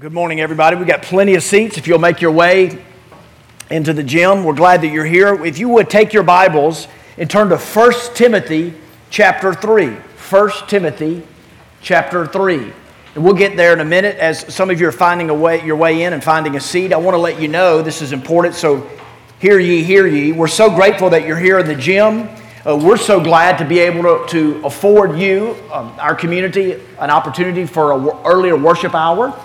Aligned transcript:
Good 0.00 0.14
morning, 0.14 0.40
everybody. 0.40 0.76
We've 0.76 0.86
got 0.86 1.02
plenty 1.02 1.34
of 1.34 1.42
seats. 1.42 1.76
If 1.76 1.86
you'll 1.86 1.98
make 1.98 2.22
your 2.22 2.30
way 2.32 2.82
into 3.70 3.92
the 3.92 4.02
gym, 4.02 4.44
we're 4.44 4.54
glad 4.54 4.80
that 4.80 4.88
you're 4.88 5.04
here. 5.04 5.44
If 5.44 5.58
you 5.58 5.68
would 5.68 5.90
take 5.90 6.14
your 6.14 6.22
Bibles 6.22 6.88
and 7.18 7.28
turn 7.28 7.50
to 7.50 7.58
1 7.58 7.92
Timothy 8.14 8.72
chapter 9.10 9.52
3. 9.52 9.88
1 9.90 10.50
Timothy 10.68 11.22
chapter 11.82 12.26
3. 12.26 12.72
And 13.14 13.22
we'll 13.22 13.34
get 13.34 13.58
there 13.58 13.74
in 13.74 13.80
a 13.80 13.84
minute 13.84 14.16
as 14.16 14.40
some 14.54 14.70
of 14.70 14.80
you 14.80 14.88
are 14.88 14.92
finding 14.92 15.28
a 15.28 15.34
way, 15.34 15.62
your 15.66 15.76
way 15.76 16.04
in 16.04 16.14
and 16.14 16.24
finding 16.24 16.56
a 16.56 16.60
seat. 16.60 16.94
I 16.94 16.96
want 16.96 17.12
to 17.12 17.18
let 17.18 17.38
you 17.38 17.48
know 17.48 17.82
this 17.82 18.00
is 18.00 18.14
important, 18.14 18.54
so 18.54 18.88
hear 19.38 19.58
ye, 19.58 19.82
hear 19.82 20.06
ye. 20.06 20.32
We're 20.32 20.48
so 20.48 20.74
grateful 20.74 21.10
that 21.10 21.26
you're 21.26 21.38
here 21.38 21.58
in 21.58 21.66
the 21.66 21.76
gym. 21.76 22.26
Uh, 22.66 22.74
we're 22.82 22.96
so 22.96 23.22
glad 23.22 23.58
to 23.58 23.66
be 23.66 23.80
able 23.80 24.04
to, 24.04 24.26
to 24.28 24.64
afford 24.64 25.18
you, 25.18 25.56
um, 25.70 25.92
our 25.98 26.14
community, 26.14 26.80
an 26.98 27.10
opportunity 27.10 27.66
for 27.66 27.92
an 27.92 28.08
earlier 28.24 28.56
worship 28.56 28.94
hour. 28.94 29.38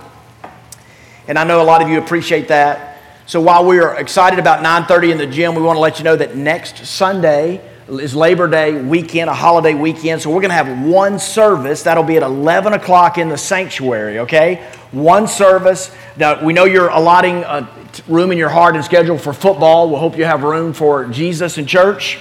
And 1.27 1.39
I 1.39 1.43
know 1.43 1.61
a 1.61 1.63
lot 1.63 1.81
of 1.81 1.89
you 1.89 1.97
appreciate 1.97 2.49
that. 2.49 2.99
So 3.25 3.41
while 3.41 3.65
we 3.65 3.79
are 3.79 3.95
excited 3.99 4.37
about 4.37 4.61
9:30 4.61 5.11
in 5.11 5.17
the 5.17 5.25
gym, 5.25 5.55
we 5.55 5.61
want 5.61 5.77
to 5.77 5.81
let 5.81 5.97
you 5.97 6.05
know 6.05 6.15
that 6.15 6.35
next 6.35 6.85
Sunday 6.85 7.61
is 7.87 8.15
Labor 8.15 8.47
Day 8.47 8.79
weekend, 8.81 9.29
a 9.29 9.33
holiday 9.33 9.73
weekend. 9.73 10.21
So 10.21 10.29
we're 10.29 10.41
going 10.41 10.49
to 10.49 10.55
have 10.55 10.85
one 10.85 11.19
service. 11.19 11.83
That'll 11.83 12.03
be 12.03 12.17
at 12.17 12.23
11 12.23 12.73
o'clock 12.73 13.17
in 13.17 13.29
the 13.29 13.37
sanctuary, 13.37 14.19
okay? 14.19 14.67
One 14.91 15.27
service. 15.27 15.95
Now, 16.17 16.43
we 16.43 16.53
know 16.53 16.65
you're 16.65 16.89
allotting 16.89 17.43
uh, 17.43 17.67
a 17.77 18.11
room 18.11 18.31
in 18.31 18.37
your 18.37 18.49
heart 18.49 18.75
and 18.75 18.83
schedule 18.83 19.17
for 19.17 19.33
football. 19.33 19.89
We'll 19.89 19.99
hope 19.99 20.17
you 20.17 20.25
have 20.25 20.43
room 20.43 20.73
for 20.73 21.05
Jesus 21.05 21.57
and 21.57 21.67
church. 21.67 22.19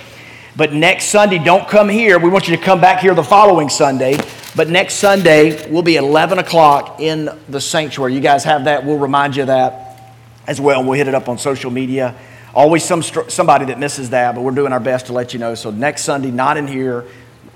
But 0.57 0.73
next 0.73 1.07
Sunday, 1.07 1.39
don't 1.39 1.67
come 1.67 1.89
here. 1.89 2.19
We 2.19 2.31
want 2.31 2.47
you 2.47 2.57
to 2.57 2.63
come 2.63 2.81
back 2.81 3.01
here 3.01 3.15
the 3.15 3.25
following 3.25 3.69
Sunday. 3.69 4.19
But 4.57 4.69
next 4.69 4.95
Sunday, 4.95 5.69
we'll 5.69 5.83
be 5.83 5.97
11 5.97 6.39
o'clock 6.39 7.01
in 7.01 7.29
the 7.49 7.61
sanctuary. 7.61 8.15
You 8.15 8.21
guys 8.21 8.45
have 8.45 8.67
that. 8.67 8.85
We'll 8.85 8.99
remind 8.99 9.35
you 9.35 9.43
of 9.43 9.49
that 9.49 10.15
as 10.47 10.61
well. 10.61 10.85
We'll 10.85 10.93
hit 10.93 11.09
it 11.09 11.15
up 11.15 11.29
on 11.29 11.39
social 11.39 11.73
media. 11.73 12.15
Always 12.55 12.85
some, 12.85 13.03
somebody 13.03 13.65
that 13.67 13.81
misses 13.81 14.11
that, 14.11 14.37
but 14.37 14.43
we're 14.43 14.53
doing 14.53 14.73
our 14.73 14.79
best 14.79 15.07
to 15.07 15.13
let 15.13 15.33
you 15.33 15.41
know. 15.41 15.57
So 15.57 15.73
next 15.73 16.03
Sunday, 16.03 16.31
not 16.31 16.57
in 16.57 16.69
here, 16.69 17.05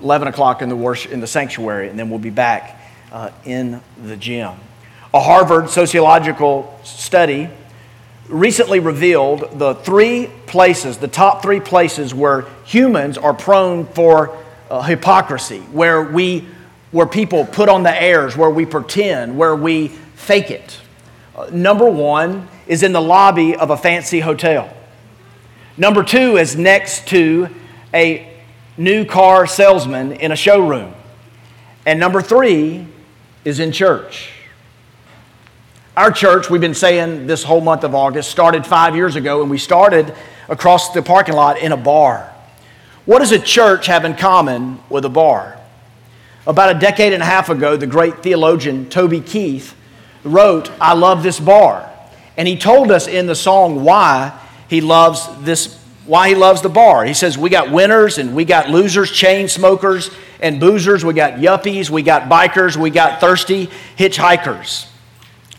11 0.01 0.27
o'clock 0.27 0.61
in 0.61 0.67
the, 0.67 0.75
worship, 0.75 1.11
in 1.13 1.21
the 1.21 1.27
sanctuary, 1.27 1.87
and 1.87 1.97
then 1.97 2.09
we'll 2.09 2.19
be 2.19 2.29
back 2.29 2.81
uh, 3.13 3.31
in 3.45 3.81
the 4.03 4.17
gym. 4.17 4.51
A 5.13 5.21
Harvard 5.21 5.69
sociological 5.69 6.77
study 6.83 7.49
recently 8.27 8.79
revealed 8.79 9.57
the 9.57 9.73
three 9.73 10.29
places, 10.47 10.97
the 10.97 11.07
top 11.07 11.41
three 11.41 11.61
places 11.61 12.13
where 12.13 12.41
humans 12.65 13.17
are 13.17 13.33
prone 13.33 13.85
for 13.85 14.37
uh, 14.69 14.81
hypocrisy, 14.81 15.59
where 15.59 16.03
we, 16.03 16.47
where 16.91 17.05
people 17.05 17.45
put 17.45 17.69
on 17.69 17.83
the 17.83 18.01
airs, 18.01 18.35
where 18.35 18.49
we 18.49 18.65
pretend, 18.65 19.37
where 19.37 19.55
we 19.55 19.89
fake 20.15 20.51
it. 20.51 20.79
Uh, 21.35 21.47
number 21.51 21.89
one 21.89 22.47
is 22.67 22.83
in 22.83 22.91
the 22.91 23.01
lobby 23.01 23.55
of 23.55 23.69
a 23.69 23.77
fancy 23.77 24.19
hotel. 24.19 24.75
Number 25.77 26.03
two 26.03 26.37
is 26.37 26.55
next 26.55 27.07
to 27.09 27.49
a 27.93 28.37
new 28.77 29.05
car 29.05 29.45
salesman 29.47 30.13
in 30.13 30.31
a 30.31 30.35
showroom. 30.35 30.93
And 31.85 31.99
number 31.99 32.21
three 32.21 32.87
is 33.45 33.59
in 33.59 33.71
church. 33.71 34.31
Our 35.95 36.11
church, 36.11 36.49
we've 36.49 36.61
been 36.61 36.73
saying 36.73 37.27
this 37.27 37.43
whole 37.43 37.61
month 37.61 37.83
of 37.83 37.93
August, 37.93 38.31
started 38.31 38.65
five 38.65 38.95
years 38.95 39.15
ago, 39.15 39.41
and 39.41 39.51
we 39.51 39.57
started 39.57 40.13
across 40.47 40.93
the 40.93 41.01
parking 41.01 41.35
lot 41.35 41.59
in 41.59 41.71
a 41.71 41.77
bar. 41.77 42.33
What 43.05 43.19
does 43.19 43.31
a 43.31 43.39
church 43.39 43.87
have 43.87 44.05
in 44.05 44.15
common 44.15 44.79
with 44.89 45.03
a 45.03 45.09
bar? 45.09 45.58
About 46.49 46.75
a 46.75 46.79
decade 46.79 47.13
and 47.13 47.21
a 47.21 47.27
half 47.27 47.49
ago, 47.49 47.77
the 47.77 47.85
great 47.85 48.23
theologian 48.23 48.89
Toby 48.89 49.21
Keith 49.21 49.75
wrote, 50.23 50.71
I 50.81 50.93
love 50.93 51.21
this 51.21 51.39
bar. 51.39 51.87
And 52.37 52.47
he 52.47 52.57
told 52.57 52.89
us 52.89 53.07
in 53.07 53.27
the 53.27 53.35
song 53.35 53.83
why 53.83 54.35
he 54.67 54.81
loves 54.81 55.27
this 55.43 55.77
why 56.07 56.27
he 56.29 56.33
loves 56.33 56.63
the 56.63 56.69
bar. 56.69 57.05
He 57.05 57.13
says, 57.13 57.37
We 57.37 57.51
got 57.51 57.69
winners 57.69 58.17
and 58.17 58.35
we 58.35 58.45
got 58.45 58.67
losers, 58.67 59.11
chain 59.11 59.47
smokers 59.47 60.09
and 60.39 60.59
boozers. 60.59 61.03
We 61.03 61.13
got 61.13 61.33
yuppies, 61.33 61.91
we 61.91 62.01
got 62.01 62.23
bikers, 62.23 62.75
we 62.75 62.89
got 62.89 63.21
thirsty 63.21 63.69
hitchhikers. 63.95 64.87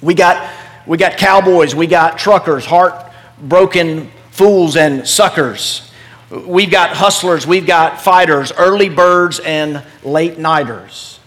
We 0.03 0.15
got, 0.15 0.53
we 0.89 0.99
got 0.99 1.19
cowboys, 1.19 1.73
we 1.73 1.87
got 1.87 2.19
truckers, 2.19 2.67
heartbroken 2.67 4.11
fools 4.33 4.77
and 4.77 5.07
suckers. 5.07 5.90
We've 6.31 6.71
got 6.71 6.97
hustlers, 6.97 7.45
we've 7.45 7.67
got 7.67 8.01
fighters, 8.01 8.53
early 8.53 8.89
birds 8.89 9.41
and 9.41 9.83
late 10.05 10.39
nighters. 10.39 11.19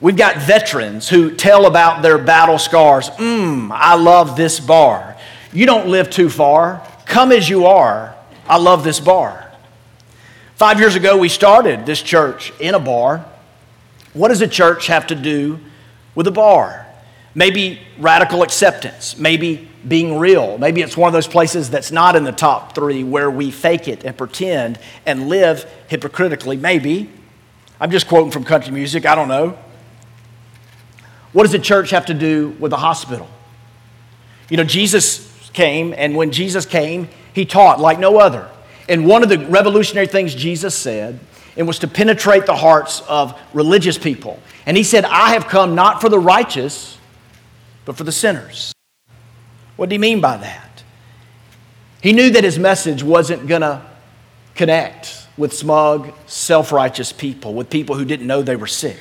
We've 0.00 0.16
got 0.16 0.38
veterans 0.38 1.08
who 1.08 1.34
tell 1.34 1.66
about 1.66 2.02
their 2.02 2.18
battle 2.18 2.58
scars. 2.58 3.10
Mmm, 3.10 3.70
I 3.72 3.94
love 3.94 4.36
this 4.36 4.58
bar. 4.58 5.16
You 5.52 5.66
don't 5.66 5.88
live 5.88 6.10
too 6.10 6.28
far. 6.28 6.84
Come 7.06 7.30
as 7.30 7.48
you 7.48 7.66
are. 7.66 8.14
I 8.48 8.58
love 8.58 8.82
this 8.82 8.98
bar. 8.98 9.52
Five 10.56 10.80
years 10.80 10.96
ago, 10.96 11.16
we 11.16 11.28
started 11.28 11.86
this 11.86 12.02
church 12.02 12.52
in 12.58 12.74
a 12.74 12.80
bar. 12.80 13.24
What 14.14 14.28
does 14.28 14.40
a 14.40 14.48
church 14.48 14.88
have 14.88 15.06
to 15.08 15.14
do 15.14 15.60
with 16.16 16.26
a 16.26 16.32
bar? 16.32 16.87
Maybe 17.34 17.80
radical 17.98 18.42
acceptance, 18.42 19.16
maybe 19.16 19.68
being 19.86 20.18
real. 20.18 20.58
Maybe 20.58 20.82
it's 20.82 20.96
one 20.96 21.08
of 21.08 21.12
those 21.12 21.28
places 21.28 21.70
that's 21.70 21.92
not 21.92 22.16
in 22.16 22.24
the 22.24 22.32
top 22.32 22.74
three 22.74 23.04
where 23.04 23.30
we 23.30 23.50
fake 23.50 23.86
it 23.86 24.04
and 24.04 24.16
pretend 24.16 24.78
and 25.06 25.28
live 25.28 25.70
hypocritically. 25.88 26.56
Maybe. 26.56 27.10
I'm 27.80 27.90
just 27.90 28.08
quoting 28.08 28.32
from 28.32 28.44
country 28.44 28.72
music, 28.72 29.06
I 29.06 29.14
don't 29.14 29.28
know. 29.28 29.56
What 31.32 31.44
does 31.44 31.52
the 31.52 31.58
church 31.58 31.90
have 31.90 32.06
to 32.06 32.14
do 32.14 32.56
with 32.58 32.70
the 32.70 32.76
hospital? 32.76 33.28
You 34.50 34.56
know, 34.56 34.64
Jesus 34.64 35.50
came, 35.52 35.94
and 35.96 36.16
when 36.16 36.32
Jesus 36.32 36.66
came, 36.66 37.08
he 37.32 37.44
taught 37.44 37.78
like 37.78 37.98
no 37.98 38.18
other. 38.18 38.48
And 38.88 39.06
one 39.06 39.22
of 39.22 39.28
the 39.28 39.38
revolutionary 39.38 40.06
things 40.06 40.34
Jesus 40.34 40.74
said 40.74 41.20
and 41.56 41.66
was 41.66 41.78
to 41.80 41.88
penetrate 41.88 42.46
the 42.46 42.56
hearts 42.56 43.02
of 43.02 43.38
religious 43.52 43.98
people. 43.98 44.40
And 44.64 44.76
he 44.76 44.82
said, 44.82 45.04
I 45.04 45.34
have 45.34 45.46
come 45.46 45.74
not 45.74 46.00
for 46.00 46.08
the 46.08 46.18
righteous, 46.18 46.97
but 47.88 47.96
for 47.96 48.04
the 48.04 48.12
sinners. 48.12 48.74
What 49.76 49.88
did 49.88 49.94
he 49.94 49.98
mean 49.98 50.20
by 50.20 50.36
that? 50.36 50.82
He 52.02 52.12
knew 52.12 52.28
that 52.28 52.44
his 52.44 52.58
message 52.58 53.02
wasn't 53.02 53.46
going 53.46 53.62
to 53.62 53.80
connect 54.54 55.26
with 55.38 55.54
smug, 55.54 56.12
self 56.26 56.70
righteous 56.70 57.12
people, 57.12 57.54
with 57.54 57.70
people 57.70 57.96
who 57.96 58.04
didn't 58.04 58.26
know 58.26 58.42
they 58.42 58.56
were 58.56 58.66
sick. 58.66 59.00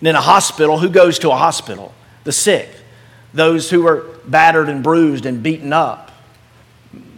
And 0.00 0.08
in 0.08 0.14
a 0.14 0.20
hospital, 0.20 0.80
who 0.80 0.90
goes 0.90 1.18
to 1.20 1.30
a 1.30 1.34
hospital? 1.34 1.94
The 2.24 2.32
sick, 2.32 2.68
those 3.32 3.70
who 3.70 3.86
are 3.86 4.02
battered 4.26 4.68
and 4.68 4.84
bruised 4.84 5.24
and 5.24 5.42
beaten 5.42 5.72
up, 5.72 6.12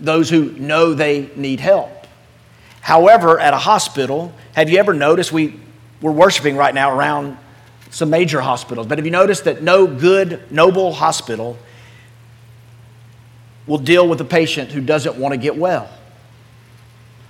those 0.00 0.31
who 0.31 0.53
know 0.53 0.94
they 0.94 1.31
need 1.34 1.59
help. 1.59 2.06
However, 2.81 3.41
at 3.41 3.54
a 3.54 3.59
hospital, 3.59 4.32
have 4.54 4.71
you 4.71 4.78
ever 4.78 4.94
noticed 4.94 5.32
we, 5.32 5.59
we're 6.00 6.12
worshiping 6.12 6.56
right 6.56 6.72
now 6.72 6.97
around 6.97 7.38
some 7.94 8.10
major 8.10 8.41
hospitals. 8.41 8.88
But 8.88 8.99
have 8.99 9.05
you 9.05 9.12
noticed 9.12 9.44
that 9.44 9.62
no 9.62 9.87
good, 9.87 10.50
noble 10.50 10.93
hospital 10.93 11.56
will 13.69 13.78
deal 13.78 14.09
with 14.09 14.21
a 14.21 14.25
patient 14.25 14.72
who 14.72 14.81
doesn't 14.81 15.16
want 15.16 15.32
to 15.32 15.38
get 15.38 15.56
well? 15.56 15.88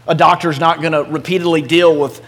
A 0.08 0.14
doctor 0.14 0.48
is 0.48 0.58
not 0.58 0.80
going 0.80 0.92
to 0.92 1.02
repeatedly 1.02 1.60
deal 1.60 1.94
with 1.94 2.24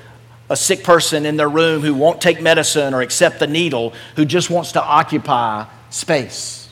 a 0.50 0.56
sick 0.56 0.84
person 0.84 1.25
in 1.25 1.38
their 1.38 1.48
room 1.48 1.80
who 1.80 1.94
won't 1.94 2.20
take 2.20 2.42
medicine 2.42 2.92
or 2.92 3.00
accept 3.00 3.38
the 3.38 3.46
needle, 3.46 3.94
who 4.16 4.26
just 4.26 4.50
wants 4.50 4.72
to 4.72 4.82
occupy 4.84 5.64
space. 5.88 6.69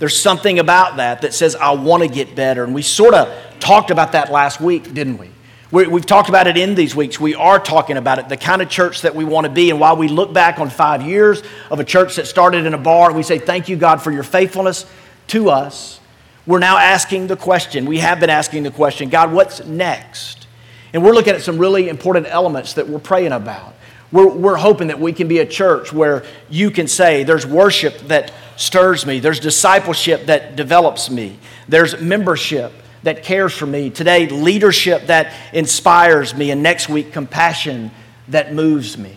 There's 0.00 0.20
something 0.20 0.58
about 0.58 0.98
that 0.98 1.22
that 1.22 1.32
says, 1.32 1.56
I 1.56 1.72
want 1.72 2.02
to 2.02 2.08
get 2.10 2.36
better. 2.36 2.62
And 2.62 2.74
we 2.74 2.82
sort 2.82 3.14
of 3.14 3.34
talked 3.58 3.90
about 3.90 4.12
that 4.12 4.30
last 4.30 4.60
week, 4.60 4.92
didn't 4.92 5.16
we? 5.16 5.30
We 5.72 5.84
have 5.86 6.06
talked 6.06 6.28
about 6.28 6.46
it 6.46 6.58
in 6.58 6.74
these 6.74 6.94
weeks. 6.94 7.18
We 7.18 7.34
are 7.34 7.58
talking 7.58 7.96
about 7.96 8.18
it, 8.18 8.28
the 8.28 8.36
kind 8.36 8.60
of 8.60 8.68
church 8.68 9.02
that 9.02 9.14
we 9.14 9.24
want 9.24 9.46
to 9.46 9.50
be. 9.50 9.70
And 9.70 9.80
while 9.80 9.96
we 9.96 10.06
look 10.06 10.32
back 10.32 10.58
on 10.58 10.68
five 10.68 11.00
years 11.00 11.42
of 11.70 11.80
a 11.80 11.84
church 11.84 12.16
that 12.16 12.26
started 12.26 12.66
in 12.66 12.74
a 12.74 12.78
bar, 12.78 13.10
we 13.12 13.22
say, 13.22 13.38
Thank 13.38 13.70
you, 13.70 13.76
God, 13.76 14.02
for 14.02 14.12
your 14.12 14.22
faithfulness 14.22 14.84
to 15.28 15.48
us. 15.48 15.98
We're 16.46 16.58
now 16.58 16.76
asking 16.76 17.28
the 17.28 17.36
question, 17.36 17.86
we 17.86 17.98
have 17.98 18.20
been 18.20 18.28
asking 18.28 18.64
the 18.64 18.70
question, 18.70 19.08
God, 19.08 19.32
what's 19.32 19.64
next? 19.64 20.46
And 20.92 21.02
we're 21.02 21.14
looking 21.14 21.34
at 21.34 21.40
some 21.40 21.56
really 21.56 21.88
important 21.88 22.26
elements 22.26 22.74
that 22.74 22.86
we're 22.86 22.98
praying 22.98 23.32
about. 23.32 23.74
We're, 24.10 24.28
we're 24.28 24.56
hoping 24.56 24.88
that 24.88 25.00
we 25.00 25.14
can 25.14 25.26
be 25.26 25.38
a 25.38 25.46
church 25.46 25.90
where 25.90 26.24
you 26.50 26.70
can 26.70 26.86
say, 26.86 27.24
There's 27.24 27.46
worship 27.46 27.96
that 28.08 28.30
stirs 28.56 29.06
me, 29.06 29.20
there's 29.20 29.40
discipleship 29.40 30.26
that 30.26 30.54
develops 30.54 31.08
me, 31.08 31.38
there's 31.66 31.98
membership 31.98 32.74
that 33.02 33.22
cares 33.22 33.52
for 33.52 33.66
me. 33.66 33.90
Today, 33.90 34.28
leadership 34.28 35.06
that 35.06 35.32
inspires 35.52 36.34
me. 36.34 36.50
And 36.50 36.62
next 36.62 36.88
week, 36.88 37.12
compassion 37.12 37.90
that 38.28 38.54
moves 38.54 38.96
me. 38.96 39.16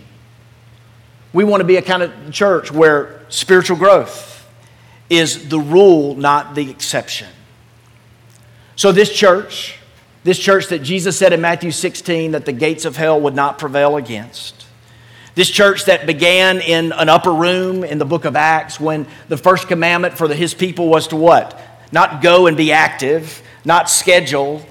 We 1.34 1.44
want 1.44 1.62
to 1.62 1.66
be 1.66 1.78
a 1.78 1.82
kind 1.82 2.02
of 2.04 2.32
church 2.32 2.72
where 2.72 3.22
spiritual 3.30 3.78
growth 3.78 4.48
is 5.10 5.50
the 5.50 5.60
rule, 5.60 6.16
not 6.16 6.56
the 6.56 6.70
exception. 6.70 7.28
So, 8.76 8.92
this 8.92 9.12
church, 9.12 9.78
this 10.24 10.40
church 10.40 10.68
that 10.68 10.80
Jesus 10.80 11.18
said 11.18 11.34
in 11.34 11.42
Matthew 11.42 11.72
16 11.72 12.32
that 12.32 12.46
the 12.46 12.52
gates 12.52 12.86
of 12.86 12.98
hell 12.98 13.20
would 13.22 13.36
not 13.36 13.60
prevail 13.60 13.98
against, 13.98 14.66
This 15.36 15.50
church 15.50 15.86
that 15.86 16.06
began 16.06 16.62
in 16.62 16.94
an 16.94 17.10
upper 17.10 17.34
room 17.34 17.84
in 17.84 17.98
the 17.98 18.06
book 18.06 18.26
of 18.26 18.38
Acts 18.38 18.80
when 18.80 19.06
the 19.28 19.38
first 19.38 19.68
commandment 19.68 20.18
for 20.18 20.30
the, 20.30 20.36
his 20.36 20.54
people 20.54 20.88
was 20.88 21.10
to 21.10 21.18
what? 21.18 21.60
Not 21.92 22.22
go 22.22 22.48
and 22.48 22.56
be 22.56 22.72
active, 22.72 23.42
not 23.65 23.89
schedule 23.89 24.65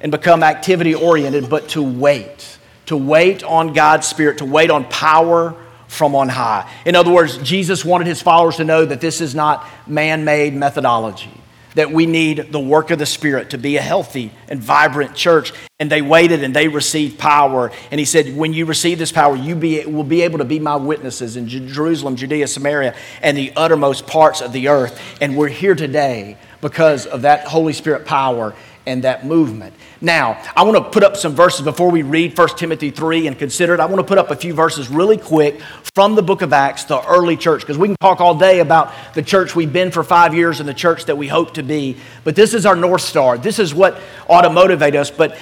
and 0.00 0.12
become 0.12 0.42
activity 0.42 0.94
oriented, 0.94 1.50
but 1.50 1.68
to 1.70 1.82
wait. 1.82 2.58
To 2.86 2.96
wait 2.96 3.42
on 3.44 3.72
God's 3.72 4.06
Spirit, 4.06 4.38
to 4.38 4.44
wait 4.44 4.70
on 4.70 4.84
power 4.84 5.54
from 5.88 6.14
on 6.14 6.28
high. 6.28 6.70
In 6.84 6.94
other 6.94 7.10
words, 7.10 7.38
Jesus 7.38 7.84
wanted 7.84 8.06
his 8.06 8.22
followers 8.22 8.56
to 8.56 8.64
know 8.64 8.84
that 8.84 9.00
this 9.00 9.20
is 9.20 9.34
not 9.34 9.66
man 9.86 10.24
made 10.24 10.54
methodology 10.54 11.32
that 11.78 11.92
we 11.92 12.06
need 12.06 12.50
the 12.50 12.58
work 12.58 12.90
of 12.90 12.98
the 12.98 13.06
Spirit 13.06 13.50
to 13.50 13.56
be 13.56 13.76
a 13.76 13.80
healthy 13.80 14.32
and 14.48 14.60
vibrant 14.60 15.14
church. 15.14 15.52
And 15.78 15.88
they 15.88 16.02
waited 16.02 16.42
and 16.42 16.54
they 16.54 16.66
received 16.66 17.20
power. 17.20 17.70
And 17.92 18.00
he 18.00 18.04
said, 18.04 18.36
When 18.36 18.52
you 18.52 18.66
receive 18.66 18.98
this 18.98 19.12
power, 19.12 19.36
you 19.36 19.54
be, 19.54 19.86
will 19.86 20.02
be 20.02 20.22
able 20.22 20.38
to 20.38 20.44
be 20.44 20.58
my 20.58 20.74
witnesses 20.74 21.36
in 21.36 21.46
Jerusalem, 21.46 22.16
Judea, 22.16 22.48
Samaria, 22.48 22.96
and 23.22 23.36
the 23.36 23.52
uttermost 23.54 24.08
parts 24.08 24.40
of 24.40 24.52
the 24.52 24.66
earth. 24.66 25.00
And 25.20 25.36
we're 25.36 25.46
here 25.46 25.76
today 25.76 26.36
because 26.60 27.06
of 27.06 27.22
that 27.22 27.46
Holy 27.46 27.72
Spirit 27.72 28.06
power 28.06 28.54
and 28.88 29.04
that 29.04 29.26
movement. 29.26 29.74
Now, 30.00 30.42
I 30.56 30.62
want 30.62 30.76
to 30.78 30.90
put 30.90 31.04
up 31.04 31.16
some 31.16 31.34
verses 31.34 31.62
before 31.62 31.90
we 31.90 32.02
read 32.02 32.36
1 32.36 32.48
Timothy 32.56 32.90
3 32.90 33.26
and 33.26 33.38
consider 33.38 33.74
it. 33.74 33.80
I 33.80 33.86
want 33.86 33.98
to 33.98 34.04
put 34.04 34.16
up 34.16 34.30
a 34.30 34.36
few 34.36 34.54
verses 34.54 34.88
really 34.88 35.18
quick 35.18 35.60
from 35.94 36.14
the 36.14 36.22
book 36.22 36.40
of 36.40 36.54
Acts, 36.54 36.84
the 36.84 37.04
early 37.06 37.36
church, 37.36 37.60
because 37.60 37.76
we 37.76 37.88
can 37.88 37.96
talk 38.00 38.20
all 38.20 38.34
day 38.34 38.60
about 38.60 38.94
the 39.14 39.22
church 39.22 39.54
we've 39.54 39.72
been 39.72 39.90
for 39.90 40.02
five 40.02 40.34
years 40.34 40.60
and 40.60 40.68
the 40.68 40.74
church 40.74 41.04
that 41.04 41.18
we 41.18 41.28
hope 41.28 41.54
to 41.54 41.62
be. 41.62 41.98
But 42.24 42.34
this 42.34 42.54
is 42.54 42.64
our 42.64 42.76
North 42.76 43.02
Star. 43.02 43.36
This 43.36 43.58
is 43.58 43.74
what 43.74 44.00
ought 44.26 44.42
to 44.42 44.50
motivate 44.50 44.94
us. 44.94 45.10
But 45.10 45.36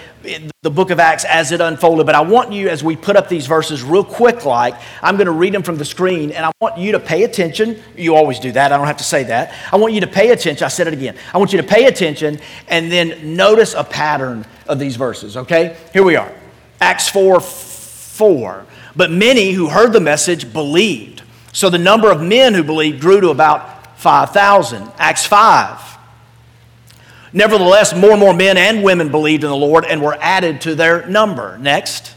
the 0.62 0.70
book 0.70 0.90
of 0.90 1.00
Acts 1.00 1.24
as 1.24 1.52
it 1.52 1.60
unfolded. 1.60 2.06
But 2.06 2.14
I 2.14 2.20
want 2.20 2.52
you, 2.52 2.68
as 2.68 2.82
we 2.82 2.96
put 2.96 3.16
up 3.16 3.28
these 3.28 3.46
verses 3.46 3.82
real 3.82 4.04
quick, 4.04 4.44
like, 4.44 4.74
I'm 5.02 5.16
going 5.16 5.26
to 5.26 5.32
read 5.32 5.54
them 5.54 5.62
from 5.62 5.76
the 5.76 5.84
screen, 5.84 6.32
and 6.32 6.44
I 6.44 6.50
want 6.60 6.78
you 6.78 6.92
to 6.92 7.00
pay 7.00 7.24
attention. 7.24 7.82
You 7.96 8.14
always 8.16 8.40
do 8.40 8.52
that. 8.52 8.72
I 8.72 8.76
don't 8.76 8.86
have 8.86 8.96
to 8.98 9.04
say 9.04 9.24
that. 9.24 9.54
I 9.72 9.76
want 9.76 9.94
you 9.94 10.00
to 10.00 10.06
pay 10.06 10.30
attention. 10.30 10.64
I 10.64 10.68
said 10.68 10.86
it 10.86 10.92
again. 10.92 11.16
I 11.32 11.38
want 11.38 11.52
you 11.52 11.60
to 11.60 11.66
pay 11.66 11.86
attention 11.86 12.38
and 12.68 12.90
then 12.90 13.36
notice 13.36 13.74
a 13.74 13.84
pattern 13.84 14.44
of 14.66 14.78
these 14.78 14.96
verses, 14.96 15.36
okay? 15.36 15.76
Here 15.92 16.02
we 16.02 16.16
are 16.16 16.32
Acts 16.80 17.08
4 17.08 17.40
4. 17.40 18.66
But 18.94 19.10
many 19.10 19.52
who 19.52 19.68
heard 19.68 19.92
the 19.92 20.00
message 20.00 20.52
believed. 20.52 21.22
So 21.52 21.70
the 21.70 21.78
number 21.78 22.10
of 22.10 22.22
men 22.22 22.54
who 22.54 22.62
believed 22.62 23.00
grew 23.00 23.20
to 23.20 23.28
about 23.28 23.98
5,000. 23.98 24.90
Acts 24.98 25.26
5. 25.26 25.95
Nevertheless, 27.36 27.94
more 27.94 28.12
and 28.12 28.20
more 28.20 28.32
men 28.32 28.56
and 28.56 28.82
women 28.82 29.10
believed 29.10 29.44
in 29.44 29.50
the 29.50 29.56
Lord 29.56 29.84
and 29.84 30.00
were 30.00 30.16
added 30.22 30.62
to 30.62 30.74
their 30.74 31.06
number. 31.06 31.58
Next. 31.58 32.14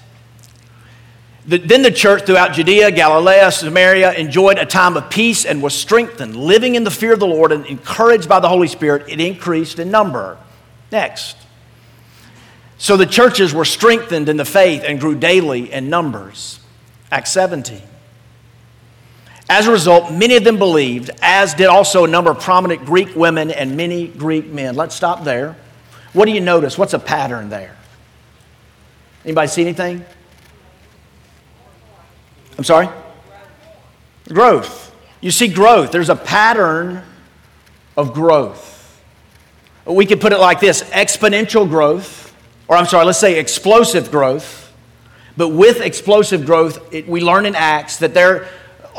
then 1.45 1.81
the 1.81 1.92
church 1.92 2.25
throughout 2.25 2.54
Judea, 2.54 2.92
Galilee, 2.92 3.51
Samaria 3.51 4.13
enjoyed 4.13 4.57
a 4.57 4.66
time 4.66 4.95
of 4.95 5.10
peace 5.10 5.44
and 5.44 5.62
was 5.62 5.74
strengthened, 5.74 6.38
living 6.38 6.75
in 6.75 6.86
the 6.86 6.89
fear 6.89 7.12
of 7.12 7.19
the 7.19 7.27
Lord 7.27 7.51
and 7.51 7.66
encouraged 7.66 8.30
by 8.30 8.39
the 8.39 8.48
Holy 8.48 8.69
Spirit. 8.69 9.10
It 9.10 9.19
increased 9.19 9.77
in 9.77 9.92
number. 9.92 10.38
Next. 10.89 11.36
So 12.77 12.95
the 12.95 13.06
churches 13.06 13.54
were 13.54 13.65
strengthened 13.65 14.30
in 14.30 14.38
the 14.38 14.45
faith 14.45 14.83
and 14.88 15.01
grew 15.01 15.15
daily 15.15 15.69
in 15.69 15.89
numbers. 15.89 16.62
Acts 17.12 17.33
17. 17.33 17.81
As 19.50 19.68
a 19.68 19.72
result, 19.72 20.13
many 20.13 20.38
of 20.38 20.44
them 20.44 20.57
believed, 20.57 21.10
as 21.22 21.56
did 21.56 21.68
also 21.68 22.06
a 22.06 22.07
number 22.07 22.30
of 22.31 22.40
prominent 22.40 22.86
Greek 22.86 23.16
women 23.16 23.50
and 23.50 23.75
many 23.75 24.07
Greek 24.07 24.46
men. 24.48 24.75
Let's 24.75 24.96
stop 24.96 25.24
there. 25.24 25.57
What 26.13 26.25
do 26.25 26.31
you 26.31 26.40
notice? 26.40 26.78
What's 26.78 26.94
a 26.94 27.00
pattern 27.00 27.50
there? 27.50 27.75
Anybody 29.25 29.48
see 29.48 29.63
anything? 29.63 30.06
I'm 32.57 32.63
sorry? 32.63 32.90
Growth. 34.28 34.96
You 35.19 35.31
see 35.31 35.48
growth. 35.48 35.92
There's 35.92 36.10
a 36.10 36.16
pattern 36.16 37.04
of 37.98 38.13
growth. 38.13 39.01
We 39.86 40.06
could 40.06 40.22
put 40.22 40.31
it 40.31 40.40
like 40.40 40.60
this 40.60 40.84
exponential 40.84 41.68
growth 41.68 42.19
or 42.69 42.78
I'm 42.78 42.86
sorry, 42.86 43.04
let's 43.04 43.18
say 43.18 43.40
explosive 43.40 44.12
growth. 44.12 44.72
But 45.36 45.50
with 45.50 45.81
explosive 45.81 46.46
growth, 46.46 46.94
it, 46.94 47.07
we 47.07 47.19
learn 47.19 47.46
in 47.48 47.56
Acts 47.56 47.98
that 47.98 48.13
there 48.13 48.48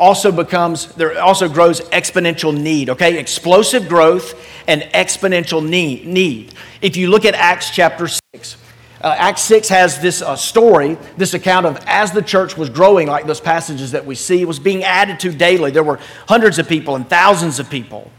also 0.01 0.31
becomes, 0.31 0.87
there 0.95 1.21
also 1.21 1.47
grows 1.47 1.79
exponential 1.91 2.59
need, 2.59 2.89
okay? 2.89 3.19
Explosive 3.19 3.87
growth 3.87 4.33
and 4.67 4.81
exponential 4.95 5.63
need. 5.63 6.55
If 6.81 6.97
you 6.97 7.11
look 7.11 7.23
at 7.23 7.35
Acts 7.35 7.69
chapter 7.69 8.07
6, 8.07 8.57
uh, 9.01 9.15
Acts 9.15 9.43
6 9.43 9.69
has 9.69 9.99
this 9.99 10.23
uh, 10.23 10.35
story, 10.35 10.97
this 11.17 11.35
account 11.35 11.67
of 11.67 11.79
as 11.85 12.11
the 12.11 12.21
church 12.23 12.57
was 12.57 12.67
growing, 12.67 13.07
like 13.07 13.27
those 13.27 13.39
passages 13.39 13.91
that 13.91 14.03
we 14.03 14.15
see, 14.15 14.43
was 14.43 14.57
being 14.57 14.83
added 14.83 15.19
to 15.19 15.31
daily. 15.31 15.69
There 15.69 15.83
were 15.83 15.99
hundreds 16.27 16.57
of 16.57 16.67
people 16.67 16.95
and 16.95 17.07
thousands 17.07 17.59
of 17.59 17.69
people. 17.69 18.11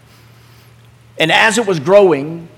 And 1.19 1.33
as 1.33 1.59
it 1.59 1.67
was 1.67 1.81
growing, 1.81 2.49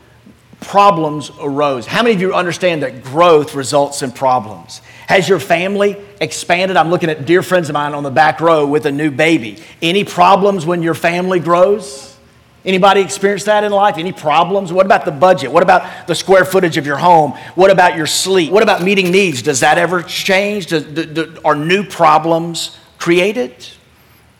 problems 0.65 1.31
arose. 1.41 1.87
How 1.87 2.03
many 2.03 2.15
of 2.15 2.21
you 2.21 2.35
understand 2.35 2.83
that 2.83 3.03
growth 3.03 3.55
results 3.55 4.03
in 4.03 4.11
problems? 4.11 4.81
Has 5.07 5.29
your 5.29 5.39
family 5.39 5.97
expanded? 6.21 6.77
I'm 6.77 6.91
looking 6.91 7.11
at 7.11 7.27
dear 7.27 7.43
friends 7.43 7.69
of 7.69 7.75
mine 7.75 7.95
on 7.95 8.03
the 8.03 8.11
back 8.11 8.41
row 8.41 8.67
with 8.67 8.87
a 8.87 8.93
new 8.93 9.11
baby. 9.11 9.63
Any 9.83 10.05
problems 10.05 10.67
when 10.67 10.83
your 10.83 10.95
family 10.95 11.41
grows? 11.41 12.17
Anybody 12.65 13.03
experience 13.03 13.45
that 13.45 13.63
in 13.63 13.73
life? 13.73 13.99
Any 13.99 14.13
problems? 14.13 14.73
What 14.73 14.87
about 14.87 15.05
the 15.05 15.11
budget? 15.11 15.53
What 15.53 15.63
about 15.63 16.07
the 16.07 16.15
square 16.15 16.47
footage 16.47 16.79
of 16.79 16.87
your 16.87 16.97
home? 16.97 17.33
What 17.55 17.71
about 17.71 17.97
your 17.97 18.07
sleep? 18.07 18.51
What 18.51 18.63
about 18.63 18.83
meeting 18.83 19.11
needs? 19.11 19.43
Does 19.43 19.61
that 19.61 19.77
ever 19.77 20.03
change? 20.03 20.69
Do, 20.69 20.81
do, 20.81 21.37
are 21.45 21.55
new 21.55 21.85
problems 21.85 22.79
created? 22.99 23.69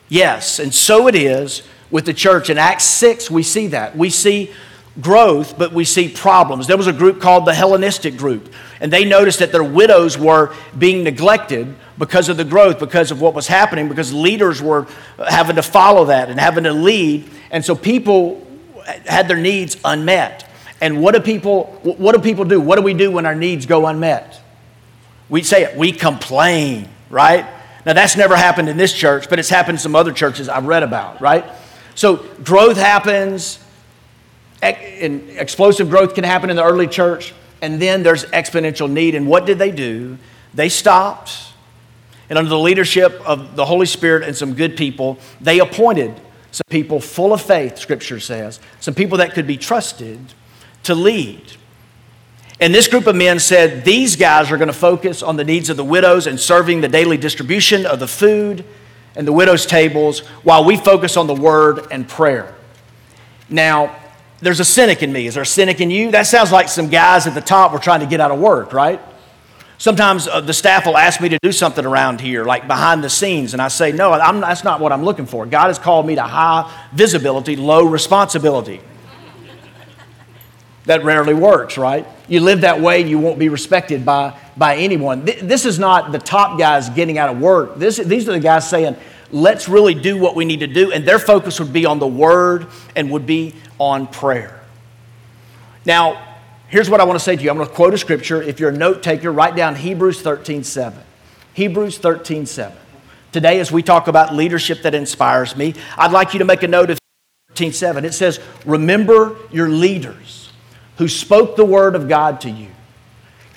Yes, 0.09 0.59
and 0.59 0.75
so 0.75 1.07
it 1.07 1.15
is 1.15 1.63
with 1.91 2.07
the 2.07 2.15
church. 2.15 2.49
In 2.49 2.57
Acts 2.57 2.85
6, 2.85 3.31
we 3.31 3.43
see 3.43 3.67
that. 3.69 3.95
We 3.95 4.09
see 4.09 4.53
growth, 5.01 5.59
but 5.59 5.73
we 5.73 5.85
see 5.85 6.09
problems. 6.09 6.67
There 6.67 6.77
was 6.77 6.87
a 6.87 6.93
group 6.93 7.21
called 7.21 7.47
the 7.47 7.55
Hellenistic 7.55 8.17
group, 8.17 8.53
and 8.81 8.93
they 8.93 9.05
noticed 9.05 9.41
that 9.41 9.53
their 9.53 9.65
widows 9.65 10.17
were 10.17 10.55
being 10.77 11.03
neglected 11.03 11.75
because 11.99 12.29
of 12.29 12.37
the 12.37 12.45
growth, 12.45 12.79
because 12.79 13.11
of 13.11 13.21
what 13.21 13.35
was 13.35 13.47
happening, 13.47 13.89
because 13.89 14.13
leaders 14.13 14.63
were 14.63 14.87
having 15.29 15.57
to 15.57 15.63
follow 15.63 16.07
that 16.07 16.31
and 16.31 16.39
having 16.39 16.65
to 16.65 16.73
lead. 16.73 17.29
And 17.51 17.65
so 17.65 17.75
people 17.75 18.47
had 19.07 19.29
their 19.29 19.37
needs 19.37 19.77
unmet. 19.85 20.49
And 20.81 21.01
what 21.01 21.15
do 21.15 21.21
people 21.21 21.65
what 21.83 22.15
do 22.15 22.21
people 22.21 22.45
do? 22.45 22.61
What 22.61 22.77
do 22.77 22.83
we 22.83 22.95
do 22.95 23.11
when 23.11 23.27
our 23.27 23.35
needs 23.35 23.67
go 23.67 23.87
unmet? 23.87 24.41
We 25.29 25.43
say 25.43 25.63
it, 25.63 25.77
we 25.77 25.93
complain, 25.93 26.89
right? 27.11 27.47
Now 27.87 27.93
that's 27.93 28.17
never 28.17 28.37
happened 28.37 28.69
in 28.69 28.77
this 28.77 28.93
church, 28.93 29.29
but 29.31 29.39
it's 29.39 29.49
happened 29.49 29.77
in 29.77 29.81
some 29.81 29.97
other 29.97 30.13
churches 30.13 30.49
I've 30.49 30.67
read 30.67 30.83
about, 30.83 31.21
right? 31.21 31.45
So 31.95 32.17
growth 32.43 32.77
happens, 32.77 33.64
and 34.65 35.31
explosive 35.31 35.91
growth 35.91 36.15
can 36.15 36.25
happen 36.25 36.51
in 36.51 36.57
the 36.57 36.65
early 36.65 36.87
church, 36.87 37.35
and 37.63 37.81
then 37.81 38.03
there's 38.03 38.25
exponential 38.27 38.91
need. 38.91 39.15
And 39.15 39.27
what 39.27 39.47
did 39.47 39.59
they 39.59 39.71
do? 39.71 40.19
They 40.55 40.69
stopped, 40.69 41.37
and 42.29 42.39
under 42.39 42.49
the 42.49 42.59
leadership 42.59 43.21
of 43.27 43.57
the 43.57 43.65
Holy 43.65 43.87
Spirit 43.87 44.23
and 44.23 44.37
some 44.37 44.55
good 44.55 44.77
people, 44.77 45.19
they 45.41 45.61
appointed 45.61 46.21
some 46.51 46.67
people 46.71 47.01
full 47.01 47.33
of 47.33 47.43
faith, 47.43 47.79
Scripture 47.79 48.21
says, 48.21 48.61
some 48.79 48.95
people 48.95 49.19
that 49.19 49.33
could 49.33 49.47
be 49.47 49.57
trusted 49.57 50.21
to 50.85 50.95
lead. 50.95 51.43
And 52.61 52.73
this 52.73 52.87
group 52.87 53.09
of 53.09 53.17
men 53.17 53.41
said, 53.41 53.85
These 53.85 54.15
guys 54.15 54.53
are 54.53 54.57
going 54.57 54.69
to 54.69 54.73
focus 54.73 55.23
on 55.23 55.37
the 55.37 55.45
needs 55.45 55.69
of 55.69 55.77
the 55.77 55.85
widows 55.85 56.29
and 56.29 56.39
serving 56.39 56.81
the 56.81 56.89
daily 56.89 57.17
distribution 57.17 57.85
of 57.85 57.99
the 57.99 58.07
food 58.07 58.65
and 59.17 59.27
the 59.27 59.33
widows' 59.33 59.67
tables 59.67 60.21
while 60.45 60.65
we 60.65 60.77
focus 60.77 61.17
on 61.17 61.27
the 61.27 61.35
word 61.35 61.89
and 61.91 62.09
prayer. 62.09 62.55
Now, 63.49 63.97
there's 64.45 64.61
a 64.61 64.65
cynic 64.65 65.03
in 65.03 65.11
me. 65.11 65.27
Is 65.27 65.35
there 65.35 65.43
a 65.43 65.47
cynic 65.47 65.81
in 65.81 65.91
you? 65.91 66.11
That 66.11 66.27
sounds 66.27 66.53
like 66.53 66.69
some 66.69 66.89
guys 66.91 67.27
at 67.27 67.35
the 67.35 67.41
top 67.41 67.73
were 67.73 67.79
trying 67.79 68.01
to 68.01 68.07
get 68.07 68.21
out 68.21 68.31
of 68.31 68.39
work, 68.39 68.75
right? 68.75 69.01
Sometimes 69.79 70.29
uh, 70.29 70.43
the 70.43 70.53
staff 70.53 70.85
will 70.87 70.99
ask 70.99 71.21
me 71.21 71.31
to 71.31 71.39
do 71.43 71.51
something 71.51 71.85
around 71.85 72.21
here, 72.21 72.45
like 72.45 72.67
behind 72.67 73.03
the 73.03 73.11
scenes, 73.11 73.55
and 73.55 73.63
I 73.63 73.69
say, 73.69 73.91
no, 73.91 74.13
I'm, 74.13 74.41
that's 74.41 74.63
not 74.63 74.81
what 74.81 74.93
I'm 74.93 75.03
looking 75.03 75.27
for. 75.27 75.47
God 75.47 75.69
has 75.69 75.79
called 75.79 76.07
me 76.07 76.15
to 76.15 76.23
high 76.23 76.71
visibility, 76.93 77.57
low 77.57 77.85
responsibility. 77.85 78.81
that 80.85 81.05
rarely 81.05 81.35
works, 81.35 81.79
right? 81.79 82.07
You 82.29 82.41
live 82.41 82.61
that 82.61 82.81
way, 82.81 83.01
you 83.01 83.19
won't 83.19 83.39
be 83.39 83.49
respected 83.49 84.05
by, 84.05 84.39
by 84.57 84.77
anyone. 84.77 85.25
This 85.25 85.65
is 85.65 85.79
not 85.79 86.13
the 86.13 86.19
top 86.19 86.59
guys 86.59 86.91
getting 86.91 87.17
out 87.17 87.31
of 87.31 87.41
work. 87.41 87.77
This, 87.77 87.97
these 87.97 88.29
are 88.29 88.33
the 88.33 88.41
guys 88.41 88.69
saying, 88.69 88.97
let's 89.35 89.69
really 89.69 89.95
do 89.95 90.17
what 90.17 90.37
we 90.37 90.45
need 90.45 90.61
to 90.61 90.67
do. 90.67 90.93
And 90.93 91.05
their 91.05 91.19
focus 91.19 91.59
would 91.59 91.73
be 91.73 91.85
on 91.85 91.99
the 91.99 92.07
word 92.07 92.69
and 92.95 93.11
would 93.11 93.27
be 93.27 93.55
on 93.79 94.07
prayer. 94.07 94.61
Now, 95.85 96.39
here's 96.69 96.89
what 96.89 97.01
I 97.01 97.05
want 97.05 97.19
to 97.19 97.25
say 97.25 97.37
to 97.37 97.43
you. 97.43 97.51
I'm 97.51 97.57
going 97.57 97.69
to 97.69 97.75
quote 97.75 97.93
a 97.93 97.99
scripture. 97.99 98.41
If 98.41 98.61
you're 98.61 98.71
a 98.71 98.77
note 98.77 99.03
taker, 99.03 99.33
write 99.33 99.57
down 99.57 99.75
Hebrews 99.75 100.23
13 100.23 100.63
7. 100.63 101.03
Hebrews 101.53 101.99
13 101.99 102.47
7. 102.47 102.79
Today, 103.33 103.59
as 103.59 103.73
we 103.73 103.83
talk 103.83 104.07
about 104.07 104.33
leadership 104.33 104.83
that 104.83 104.95
inspires 104.95 105.57
me, 105.57 105.75
I'd 105.99 106.13
like 106.13 106.33
you 106.33 106.39
to 106.39 106.45
make 106.45 106.63
a 106.63 106.69
note 106.69 106.91
of 106.91 106.99
13 107.49 107.73
7. 107.73 108.05
It 108.05 108.15
says, 108.15 108.39
Remember 108.65 109.37
your 109.51 109.69
leaders 109.69 110.53
who 110.99 111.09
spoke 111.09 111.57
the 111.57 111.65
word 111.65 111.97
of 111.97 112.09
God 112.09 112.41
to 112.43 112.51
you. 112.51 112.69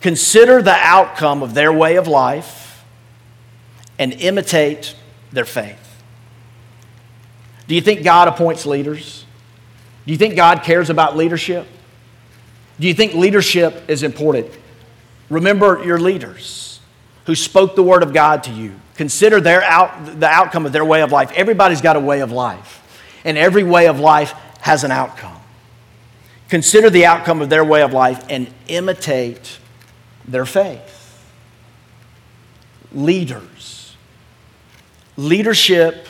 Consider 0.02 0.64
the 0.64 0.76
outcome 0.76 1.44
of 1.44 1.54
their 1.54 1.72
way 1.72 1.98
of 1.98 2.08
life 2.08 2.84
and 4.00 4.14
imitate 4.14 4.96
their 5.32 5.46
faith. 5.46 6.02
Do 7.68 7.76
you 7.76 7.82
think 7.82 8.04
God 8.04 8.28
appoints 8.28 8.66
leaders? 8.66 9.26
Do 10.06 10.12
you 10.12 10.18
think 10.18 10.36
God 10.36 10.64
cares 10.64 10.90
about 10.90 11.18
leadership? 11.18 11.68
Do 12.80 12.88
you 12.88 12.94
think 12.94 13.14
leadership 13.14 13.90
is 13.90 14.04
important? 14.04 14.48
Remember 15.30 15.84
your 15.84 16.00
leaders 16.00 16.80
who 17.26 17.36
spoke 17.36 17.76
the 17.76 17.84
word 17.84 18.04
of 18.04 18.14
God 18.14 18.44
to 18.44 18.52
you. 18.52 18.74
Consider 18.96 19.42
their 19.42 19.62
out, 19.64 20.20
the 20.20 20.28
outcome 20.28 20.66
of 20.66 20.72
their 20.72 20.86
way 20.86 21.02
of 21.02 21.12
life. 21.12 21.32
Everybody's 21.34 21.82
got 21.82 21.98
a 21.98 22.00
way 22.00 22.22
of 22.22 22.32
life, 22.32 22.82
and 23.26 23.38
every 23.38 23.64
way 23.64 23.88
of 23.88 24.00
life 24.00 24.32
has 24.62 24.86
an 24.86 24.92
outcome. 24.92 25.36
Consider 26.50 26.90
the 26.90 27.06
outcome 27.06 27.42
of 27.42 27.50
their 27.50 27.66
way 27.66 27.82
of 27.82 27.92
life 27.92 28.26
and 28.30 28.48
imitate 28.68 29.60
their 30.26 30.46
faith. 30.46 31.22
Leaders. 32.94 33.77
Leadership 35.18 36.08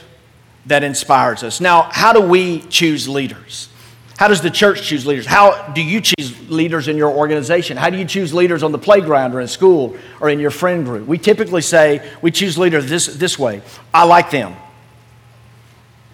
that 0.66 0.84
inspires 0.84 1.44
us. 1.44 1.60
Now, 1.62 1.84
how 1.92 2.14
do 2.14 2.22
we 2.22 2.60
choose 2.62 3.08
leaders? 3.08 3.70
How 4.18 4.28
does 4.28 4.42
the 4.42 4.50
church 4.50 4.84
choose 4.84 5.06
leaders? 5.06 5.26
How 5.26 5.70
do 5.74 5.82
you 5.82 6.02
choose 6.02 6.50
leaders 6.50 6.88
in 6.88 6.98
your 6.98 7.12
organization? 7.12 7.78
How 7.78 7.90
do 7.90 7.98
you 7.98 8.06
choose 8.06 8.34
leaders 8.34 8.64
on 8.64 8.72
the 8.72 8.80
playground 8.80 9.34
or 9.34 9.42
in 9.42 9.48
school 9.48 9.96
or 10.20 10.30
in 10.30 10.40
your 10.40 10.52
friend 10.52 10.84
group? 10.84 11.08
We 11.08 11.20
typically 11.20 11.62
say 11.62 12.08
we 12.22 12.32
choose 12.32 12.58
leaders 12.58 12.90
this, 12.90 13.06
this 13.06 13.38
way 13.38 13.62
I 13.94 14.06
like 14.06 14.32
them. 14.32 14.56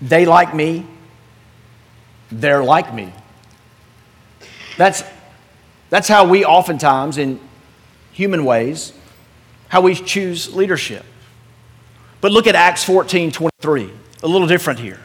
They 0.01 0.25
like 0.25 0.53
me. 0.53 0.85
They're 2.29 2.63
like 2.63 2.93
me. 2.93 3.13
That's, 4.75 5.03
that's 5.89 6.07
how 6.07 6.27
we 6.27 6.43
oftentimes, 6.43 7.17
in 7.17 7.39
human 8.11 8.43
ways, 8.43 8.91
how 9.69 9.81
we 9.81 9.95
choose 9.95 10.53
leadership. 10.53 11.05
But 12.23 12.31
look 12.31 12.47
at 12.47 12.55
Acts 12.55 12.85
14 12.85 13.33
23, 13.33 13.91
a 14.23 14.27
little 14.29 14.47
different 14.47 14.79
here. 14.79 15.01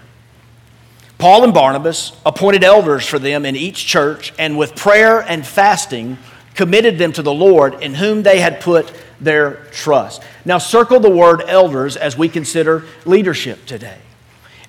Paul 1.18 1.42
and 1.42 1.52
Barnabas 1.52 2.12
appointed 2.24 2.62
elders 2.62 3.04
for 3.04 3.18
them 3.18 3.44
in 3.44 3.56
each 3.56 3.86
church, 3.86 4.32
and 4.38 4.56
with 4.56 4.76
prayer 4.76 5.22
and 5.22 5.44
fasting, 5.44 6.16
committed 6.54 6.96
them 6.96 7.12
to 7.14 7.22
the 7.22 7.34
Lord 7.34 7.82
in 7.82 7.94
whom 7.94 8.22
they 8.22 8.38
had 8.38 8.60
put 8.60 8.92
their 9.20 9.64
trust. 9.72 10.22
Now, 10.44 10.58
circle 10.58 11.00
the 11.00 11.10
word 11.10 11.42
elders 11.48 11.96
as 11.96 12.16
we 12.16 12.28
consider 12.28 12.84
leadership 13.04 13.66
today. 13.66 13.98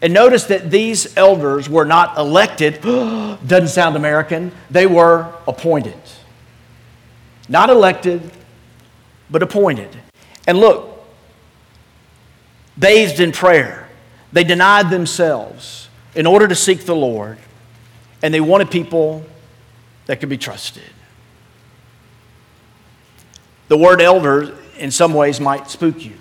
And 0.02 0.12
notice 0.12 0.46
that 0.46 0.72
these 0.72 1.16
elders 1.16 1.70
were 1.70 1.86
not 1.86 2.18
elected, 2.18 2.82
doesn't 2.82 3.68
sound 3.68 3.96
American, 3.96 4.52
they 4.72 4.88
were 4.88 5.32
appointed. 5.48 6.02
Not 7.48 7.70
elected, 7.70 8.32
but 9.30 9.44
appointed. 9.44 9.96
And 10.48 10.58
look, 10.58 10.99
bathed 12.80 13.20
in 13.20 13.32
prayer, 13.32 13.88
they 14.32 14.44
denied 14.44 14.90
themselves 14.90 15.90
in 16.16 16.26
order 16.26 16.48
to 16.48 16.56
seek 16.56 16.86
the 16.86 16.96
Lord, 16.96 17.38
and 18.22 18.34
they 18.34 18.42
wanted 18.42 18.72
people 18.72 19.26
that 20.06 20.20
could 20.20 20.30
be 20.30 20.38
trusted. 20.38 20.84
The 23.68 23.78
word 23.78 24.02
elder, 24.02 24.58
in 24.78 24.92
some 24.92 25.14
ways, 25.14 25.40
might 25.40 25.70
spook 25.70 26.04
you. 26.04 26.14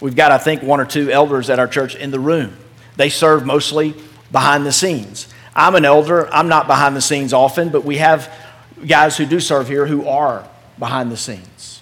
We've 0.00 0.16
got, 0.16 0.32
I 0.32 0.38
think, 0.38 0.62
one 0.62 0.80
or 0.80 0.84
two 0.84 1.10
elders 1.10 1.48
at 1.48 1.60
our 1.60 1.68
church 1.68 1.94
in 1.94 2.10
the 2.10 2.18
room. 2.18 2.56
They 2.96 3.08
serve 3.08 3.46
mostly 3.46 3.94
behind 4.32 4.66
the 4.66 4.72
scenes. 4.72 5.28
I'm 5.54 5.76
an 5.76 5.84
elder. 5.84 6.32
I'm 6.34 6.48
not 6.48 6.66
behind 6.66 6.96
the 6.96 7.00
scenes 7.00 7.32
often, 7.32 7.68
but 7.68 7.84
we 7.84 7.98
have 7.98 8.32
guys 8.86 9.16
who 9.16 9.26
do 9.26 9.38
serve 9.38 9.68
here 9.68 9.86
who 9.86 10.08
are 10.08 10.48
behind 10.78 11.12
the 11.12 11.16
scenes. 11.16 11.80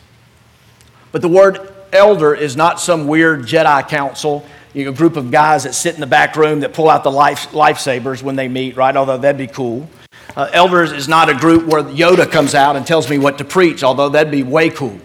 But 1.13 1.23
the 1.23 1.29
word 1.29 1.75
elder 1.93 2.35
is 2.35 2.57
not 2.57 2.81
some 2.81 3.07
weird 3.07 3.43
Jedi 3.43 3.89
council, 3.89 4.45
you 4.73 4.85
know, 4.85 4.93
group 4.93 5.17
of 5.17 5.31
guys 5.31 5.65
that 5.65 5.75
sit 5.75 5.95
in 5.95 6.01
the 6.01 6.07
back 6.07 6.37
room 6.37 6.61
that 6.61 6.73
pull 6.73 6.89
out 6.89 7.05
the 7.05 7.11
life, 7.11 7.51
lifesavers 7.51 8.23
when 8.23 8.37
they 8.37 8.49
meet, 8.49 8.77
right? 8.77 8.97
Although 8.97 9.19
that'd 9.19 9.39
be 9.39 9.47
cool. 9.47 9.89
Uh, 10.37 10.49
elders 10.53 10.93
is 10.93 11.09
not 11.09 11.29
a 11.29 11.35
group 11.35 11.67
where 11.67 11.83
Yoda 11.83 12.31
comes 12.31 12.55
out 12.55 12.77
and 12.77 12.87
tells 12.87 13.11
me 13.11 13.19
what 13.19 13.39
to 13.39 13.45
preach, 13.45 13.83
although 13.83 14.09
that'd 14.09 14.31
be 14.31 14.43
way 14.43 14.71
cool. 14.71 14.99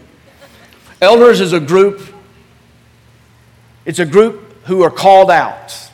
Elders 1.02 1.42
is 1.42 1.54
a 1.54 1.60
group, 1.60 2.02
it's 3.86 4.00
a 4.00 4.06
group 4.06 4.64
who 4.66 4.82
are 4.84 4.92
called 4.92 5.32
out 5.32 5.90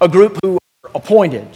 a 0.00 0.08
group 0.08 0.38
who 0.42 0.58
are 0.84 0.90
appointed, 0.94 1.46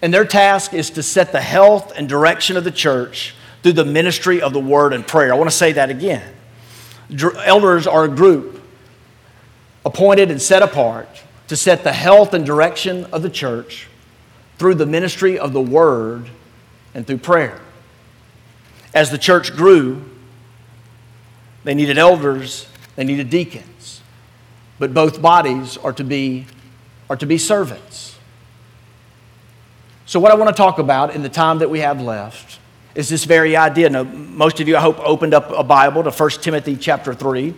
and 0.00 0.14
their 0.14 0.24
task 0.24 0.72
is 0.72 0.90
to 0.90 1.02
set 1.02 1.32
the 1.32 1.40
health 1.40 1.92
and 1.96 2.08
direction 2.08 2.56
of 2.56 2.64
the 2.64 2.70
church 2.70 3.34
through 3.62 3.72
the 3.72 3.84
ministry 3.84 4.40
of 4.40 4.52
the 4.52 4.60
word 4.60 4.92
and 4.92 5.06
prayer. 5.06 5.32
I 5.32 5.36
want 5.36 5.50
to 5.50 5.56
say 5.56 5.72
that 5.72 5.90
again. 5.90 6.34
Elders 7.10 7.86
are 7.86 8.04
a 8.04 8.08
group 8.08 8.62
appointed 9.84 10.30
and 10.30 10.40
set 10.40 10.62
apart 10.62 11.08
to 11.48 11.56
set 11.56 11.82
the 11.82 11.92
health 11.92 12.34
and 12.34 12.44
direction 12.44 13.06
of 13.06 13.22
the 13.22 13.30
church 13.30 13.88
through 14.58 14.74
the 14.74 14.86
ministry 14.86 15.38
of 15.38 15.52
the 15.52 15.60
word 15.60 16.28
and 16.94 17.06
through 17.06 17.18
prayer. 17.18 17.60
As 18.92 19.10
the 19.10 19.18
church 19.18 19.54
grew, 19.56 20.04
they 21.64 21.74
needed 21.74 21.98
elders, 21.98 22.66
they 22.96 23.04
needed 23.04 23.30
deacons. 23.30 24.02
But 24.78 24.92
both 24.92 25.22
bodies 25.22 25.76
are 25.78 25.92
to 25.94 26.04
be 26.04 26.46
are 27.10 27.16
to 27.16 27.26
be 27.26 27.38
servants. 27.38 28.16
So, 30.06 30.20
what 30.20 30.30
I 30.30 30.34
want 30.34 30.48
to 30.48 30.54
talk 30.54 30.78
about 30.78 31.14
in 31.14 31.22
the 31.22 31.28
time 31.28 31.58
that 31.58 31.70
we 31.70 31.80
have 31.80 32.00
left 32.00 32.58
is 32.98 33.08
this 33.08 33.26
very 33.26 33.56
idea. 33.56 33.88
Now, 33.88 34.02
most 34.02 34.58
of 34.58 34.66
you, 34.66 34.76
I 34.76 34.80
hope, 34.80 34.98
opened 34.98 35.32
up 35.32 35.52
a 35.52 35.62
Bible 35.62 36.02
to 36.02 36.10
1 36.10 36.30
Timothy 36.42 36.74
chapter 36.74 37.14
3 37.14 37.54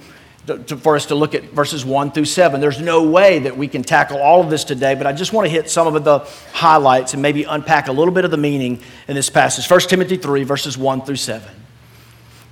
to, 0.49 0.59
to, 0.59 0.77
for 0.77 0.97
us 0.97 1.07
to 1.07 1.15
look 1.15 1.35
at 1.35 1.45
verses 1.45 1.83
1 1.83 2.13
through 2.13 2.27
7. 2.27 2.61
There's 2.61 2.79
no 2.79 3.05
way 3.05 3.39
that 3.39 3.57
we 3.57 3.67
can 3.67 3.83
tackle 3.83 4.19
all 4.19 4.43
of 4.43 4.51
this 4.51 4.65
today, 4.65 4.95
but 4.95 5.07
I 5.07 5.15
just 5.15 5.33
want 5.33 5.47
to 5.47 5.51
hit 5.51 5.71
some 5.71 5.97
of 5.97 6.05
the 6.05 6.19
highlights 6.53 7.15
and 7.15 7.23
maybe 7.23 7.45
unpack 7.45 7.89
a 7.89 7.93
little 7.93 8.13
bit 8.13 8.27
of 8.27 8.31
the 8.31 8.37
meaning 8.37 8.83
in 9.09 9.15
this 9.15 9.31
passage. 9.31 9.69
1 9.69 9.81
Timothy 9.89 10.19
3, 10.19 10.45
verses 10.45 10.77
1 10.77 11.07
through 11.07 11.17
7. 11.17 11.49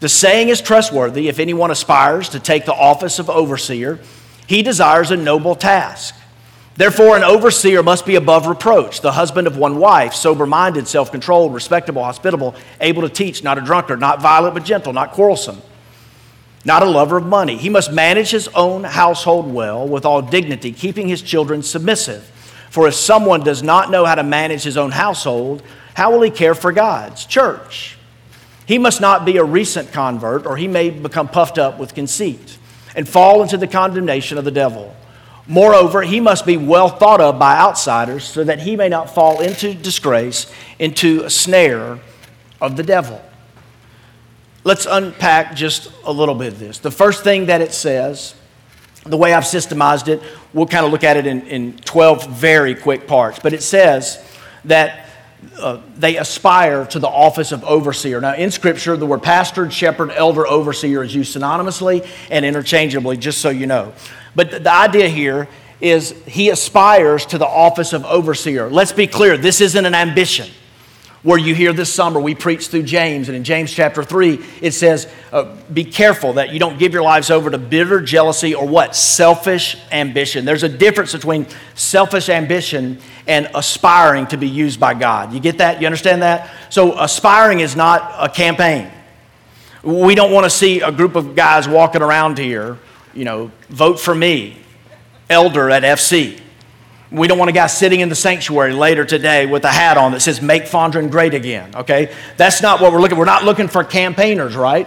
The 0.00 0.09
saying 0.09 0.49
is 0.49 0.62
trustworthy 0.62 1.28
if 1.28 1.40
anyone 1.40 1.71
aspires 1.71 2.30
to 2.30 2.40
take 2.40 2.64
the 2.64 2.75
office 2.75 3.18
of 3.18 3.28
overseer, 3.28 4.00
he 4.47 4.62
desires 4.62 5.11
a 5.11 5.16
noble 5.18 5.54
task. 5.54 6.14
Therefore, 6.79 7.17
an 7.17 7.25
overseer 7.25 7.83
must 7.83 8.07
be 8.07 8.15
above 8.15 8.47
reproach, 8.47 9.01
the 9.01 9.11
husband 9.11 9.49
of 9.49 9.57
one 9.57 9.79
wife, 9.79 10.15
sober 10.15 10.47
minded, 10.47 10.87
self 10.87 11.11
controlled, 11.11 11.53
respectable, 11.53 12.05
hospitable, 12.05 12.55
able 12.81 13.03
to 13.03 13.09
teach, 13.09 13.43
not 13.43 13.59
a 13.59 13.61
drunkard, 13.61 13.99
not 13.99 14.23
violent 14.23 14.55
but 14.55 14.65
gentle, 14.65 14.93
not 14.93 15.11
quarrelsome, 15.11 15.61
not 16.65 16.85
a 16.85 16.87
lover 16.87 17.17
of 17.17 17.27
money. 17.27 17.57
He 17.57 17.69
must 17.69 17.93
manage 17.93 18.31
his 18.31 18.47
own 18.55 18.85
household 18.85 19.53
well 19.53 19.89
with 19.89 20.05
all 20.05 20.23
dignity, 20.23 20.71
keeping 20.71 21.09
his 21.09 21.21
children 21.21 21.65
submissive. 21.65 22.23
For 22.71 22.87
if 22.87 22.95
someone 22.95 23.41
does 23.41 23.61
not 23.61 23.91
know 23.91 24.05
how 24.05 24.15
to 24.15 24.23
manage 24.23 24.63
his 24.63 24.77
own 24.77 24.93
household, 24.93 25.65
how 25.95 26.13
will 26.13 26.23
he 26.23 26.31
care 26.31 26.55
for 26.55 26.71
God's 26.71 27.27
church? 27.27 27.99
He 28.67 28.79
must 28.79 29.01
not 29.01 29.25
be 29.25 29.39
a 29.39 29.45
recent 29.45 29.93
convert, 29.93 30.47
or 30.47 30.57
he 30.57 30.69
may 30.69 30.91
become 30.91 31.27
puffed 31.27 31.59
up 31.59 31.81
with 31.81 31.95
conceit 31.95 32.57
and 32.95 33.09
fall 33.09 33.43
into 33.43 33.57
the 33.57 33.67
condemnation 33.67 34.39
of 34.39 34.45
the 34.45 34.53
devil. 34.53 34.95
Moreover, 35.50 36.02
he 36.02 36.21
must 36.21 36.45
be 36.45 36.59
well 36.59 36.90
thought 36.90 37.23
of 37.23 37.38
by 37.38 37.57
outsiders 37.57 38.25
so 38.25 38.45
that 38.45 38.61
he 38.61 38.76
may 38.76 38.90
not 38.90 39.14
fall 39.14 39.40
into 39.40 39.73
disgrace, 39.73 40.52
into 40.78 41.25
a 41.25 41.31
snare 41.31 41.99
of 42.61 42.76
the 42.76 42.83
devil. 42.83 43.21
Let's 44.62 44.85
unpack 44.85 45.57
just 45.57 45.90
a 46.05 46.12
little 46.12 46.35
bit 46.35 46.52
of 46.52 46.59
this. 46.59 46.78
The 46.78 46.90
first 46.90 47.25
thing 47.25 47.47
that 47.47 47.62
it 47.62 47.73
says, 47.73 48.35
the 49.05 49.17
way 49.17 49.33
I've 49.33 49.45
systemized 49.45 50.09
it, 50.09 50.23
we'll 50.52 50.67
kind 50.67 50.85
of 50.85 50.93
look 50.93 51.02
at 51.02 51.17
it 51.17 51.26
in, 51.26 51.47
in 51.47 51.76
12 51.78 52.28
very 52.28 52.75
quick 52.75 53.07
parts, 53.07 53.38
but 53.38 53.55
it 53.55 53.62
says 53.62 54.23
that 54.67 55.08
uh, 55.59 55.80
they 55.97 56.16
aspire 56.16 56.87
to 56.87 56.99
the 56.99 57.09
office 57.09 57.52
of 57.52 57.64
overseer. 57.64 58.21
Now, 58.21 58.35
in 58.35 58.50
Scripture, 58.50 58.97
the 58.97 59.07
word 59.07 59.23
pastor, 59.23 59.71
shepherd, 59.71 60.11
elder, 60.11 60.47
overseer 60.47 61.02
is 61.02 61.14
used 61.14 61.37
synonymously 61.37 62.07
and 62.30 62.45
interchangeably, 62.45 63.16
just 63.16 63.40
so 63.40 63.50
you 63.50 63.66
know. 63.66 63.92
But 64.35 64.64
the 64.64 64.73
idea 64.73 65.09
here 65.09 65.49
is 65.80 66.11
he 66.26 66.50
aspires 66.50 67.26
to 67.26 67.38
the 67.38 67.47
office 67.47 67.92
of 67.92 68.04
overseer. 68.04 68.68
Let's 68.68 68.92
be 68.92 69.07
clear, 69.07 69.37
this 69.37 69.61
isn't 69.61 69.85
an 69.85 69.95
ambition. 69.95 70.50
Where 71.25 71.38
you 71.38 71.52
hear 71.52 71.73
this 71.73 71.92
summer, 71.92 72.21
we 72.21 72.37
preach 72.37 72.68
through 72.68 72.85
James, 72.85 73.28
and 73.28 73.37
in 73.37 73.42
James 73.42 73.73
chapter 73.73 74.04
3, 74.04 74.38
it 74.62 74.71
says, 74.71 75.09
uh, 75.33 75.57
Be 75.73 75.85
careful 75.85 76.35
that 76.35 76.52
you 76.52 76.61
don't 76.61 76.78
give 76.78 76.92
your 76.92 77.02
lives 77.02 77.28
over 77.28 77.50
to 77.50 77.59
bitter 77.59 78.00
jealousy 78.00 78.54
or 78.54 78.66
what? 78.66 78.95
Selfish 78.95 79.76
ambition. 79.90 80.45
There's 80.45 80.62
a 80.62 80.68
difference 80.68 81.12
between 81.12 81.47
selfish 81.75 82.28
ambition 82.28 83.00
and 83.29 83.49
aspiring 83.55 84.27
to 84.29 84.37
be 84.37 84.49
used 84.49 84.81
by 84.81 84.95
God. 84.95 85.33
You 85.33 85.39
get 85.39 85.59
that? 85.59 85.81
You 85.81 85.87
understand 85.87 86.23
that? 86.23 86.51
So, 86.71 86.99
aspiring 86.99 87.61
is 87.61 87.77
not 87.77 88.15
a 88.19 88.29
campaign. 88.29 88.91
We 89.85 90.17
don't 90.17 90.33
want 90.33 90.45
to 90.45 90.51
see 90.51 90.81
a 90.81 90.91
group 90.91 91.15
of 91.15 91.37
guys 91.37 91.69
walking 91.69 92.03
around 92.03 92.39
here 92.39 92.79
you 93.19 93.25
know, 93.25 93.51
vote 93.69 93.99
for 93.99 94.15
me, 94.15 94.57
elder 95.29 95.71
at 95.71 95.83
FC. 95.83 96.41
We 97.11 97.27
don't 97.27 97.39
want 97.39 97.49
a 97.49 97.53
guy 97.53 97.67
sitting 97.67 98.01
in 98.01 98.09
the 98.09 98.15
sanctuary 98.15 98.73
later 98.73 99.05
today 99.05 99.47
with 99.47 99.65
a 99.65 99.73
hat 99.73 99.97
on 99.97 100.13
that 100.13 100.21
says, 100.21 100.41
Make 100.41 100.65
Fondren 100.65 101.11
great 101.11 101.35
again, 101.35 101.75
okay? 101.75 102.15
That's 102.37 102.63
not 102.63 102.81
what 102.81 102.93
we're 102.93 103.01
looking 103.01 103.17
for. 103.17 103.21
We're 103.21 103.27
not 103.27 103.45
looking 103.45 103.67
for 103.67 103.83
campaigners, 103.83 104.55
right? 104.55 104.87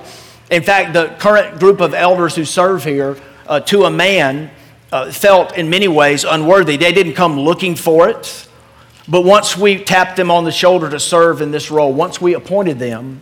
In 0.50 0.64
fact, 0.64 0.94
the 0.94 1.16
current 1.20 1.60
group 1.60 1.82
of 1.82 1.94
elders 1.94 2.36
who 2.36 2.46
serve 2.46 2.84
here, 2.84 3.18
uh, 3.48 3.60
to 3.62 3.84
a 3.84 3.92
man 3.92 4.52
uh, 4.92 5.12
felt 5.12 5.58
in 5.58 5.70
many 5.70 5.88
ways 5.88 6.24
unworthy. 6.24 6.78
They 6.78 6.92
didn't 6.92 7.14
come 7.14 7.40
looking 7.40 7.76
for 7.76 8.10
it, 8.10 8.48
but 9.08 9.22
once 9.22 9.58
we 9.58 9.84
tapped 9.84 10.18
them 10.18 10.30
on 10.30 10.44
the 10.44 10.52
shoulder 10.52 10.90
to 10.90 11.00
serve 11.00 11.42
in 11.42 11.52
this 11.52 11.72
role, 11.72 11.94
once 11.94 12.22
we 12.22 12.34
appointed 12.34 12.80
them, 12.80 13.22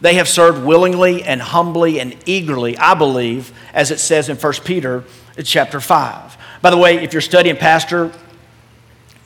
they 0.00 0.14
have 0.14 0.28
served 0.28 0.64
willingly 0.64 1.22
and 1.22 1.40
humbly 1.40 2.00
and 2.00 2.16
eagerly, 2.24 2.76
I 2.78 2.94
believe, 2.94 3.52
as 3.72 3.90
it 3.90 3.98
says 3.98 4.28
in 4.28 4.36
1 4.36 4.52
Peter 4.64 5.04
chapter 5.42 5.80
5. 5.80 6.36
By 6.62 6.70
the 6.70 6.76
way, 6.76 7.02
if 7.02 7.12
you're 7.12 7.22
studying 7.22 7.56
pastor, 7.56 8.12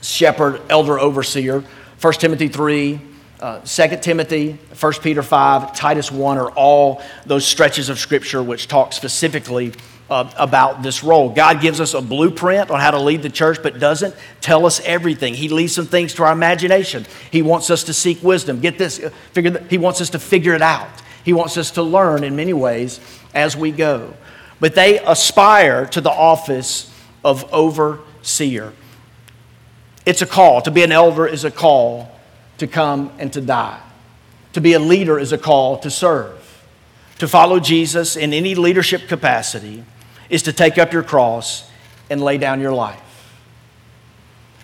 shepherd, 0.02 0.62
elder, 0.71 0.99
overseer, 0.99 1.64
1 2.00 2.12
Timothy 2.14 2.49
3, 2.49 3.00
uh, 3.41 3.61
2 3.61 3.97
Timothy, 3.99 4.52
1 4.79 4.93
Peter 5.02 5.23
5, 5.23 5.75
Titus 5.75 6.11
1 6.11 6.38
are 6.38 6.50
all 6.52 7.02
those 7.26 7.47
stretches 7.47 7.88
of 7.88 7.99
Scripture 7.99 8.43
which 8.43 8.67
talk 8.67 8.93
specifically 8.93 9.73
uh, 10.12 10.31
about 10.37 10.83
this 10.83 11.02
role. 11.02 11.31
God 11.31 11.62
gives 11.62 11.81
us 11.81 11.95
a 11.95 12.02
blueprint 12.02 12.71
on 12.71 12.81
how 12.81 12.90
to 12.90 13.00
lead 13.00 13.23
the 13.23 13.31
church, 13.31 13.62
but 13.62 13.78
doesn't 13.78 14.14
tell 14.42 14.66
us 14.66 14.78
everything. 14.85 15.33
He 15.33 15.49
leaves 15.49 15.75
some 15.75 15.87
things 15.87 16.12
to 16.14 16.25
our 16.25 16.33
imagination. 16.33 17.07
He 17.31 17.40
wants 17.40 17.71
us 17.71 17.85
to 17.85 17.95
seek 17.95 18.23
wisdom. 18.23 18.61
Get 18.61 18.76
this, 18.76 19.00
uh, 19.00 19.09
figure. 19.33 19.64
He 19.71 19.78
wants 19.78 20.02
us 20.02 20.11
to 20.11 20.19
figure 20.19 20.52
it 20.52 20.61
out. 20.61 20.90
He 21.25 21.33
wants 21.33 21.57
us 21.57 21.71
to 21.73 21.83
learn 21.83 22.25
in 22.25 22.37
many 22.37 22.52
ways 22.52 23.00
as 23.35 23.57
we 23.57 23.71
go. 23.71 24.12
But 24.61 24.75
they 24.75 24.99
aspire 24.99 25.87
to 25.87 26.02
the 26.02 26.11
office 26.11 26.92
of 27.25 27.50
overseer. 27.50 28.75
It's 30.04 30.21
a 30.21 30.26
call. 30.26 30.61
To 30.61 30.71
be 30.71 30.83
an 30.83 30.92
elder 30.92 31.26
is 31.26 31.45
a 31.47 31.50
call 31.50 32.14
to 32.59 32.66
come 32.66 33.11
and 33.19 33.33
to 33.33 33.40
die. 33.40 33.81
To 34.52 34.61
be 34.61 34.75
a 34.75 34.78
leader 34.78 35.19
is 35.19 35.33
a 35.33 35.38
call 35.38 35.78
to 35.78 35.90
serve. 35.90 36.38
To 37.21 37.26
follow 37.26 37.61
Jesus 37.61 38.14
in 38.14 38.35
any 38.35 38.54
leadership 38.54 39.09
capacity 39.09 39.85
is 40.32 40.42
to 40.44 40.52
take 40.52 40.78
up 40.78 40.92
your 40.94 41.02
cross 41.02 41.70
and 42.10 42.20
lay 42.20 42.38
down 42.38 42.58
your 42.58 42.72
life. 42.72 42.98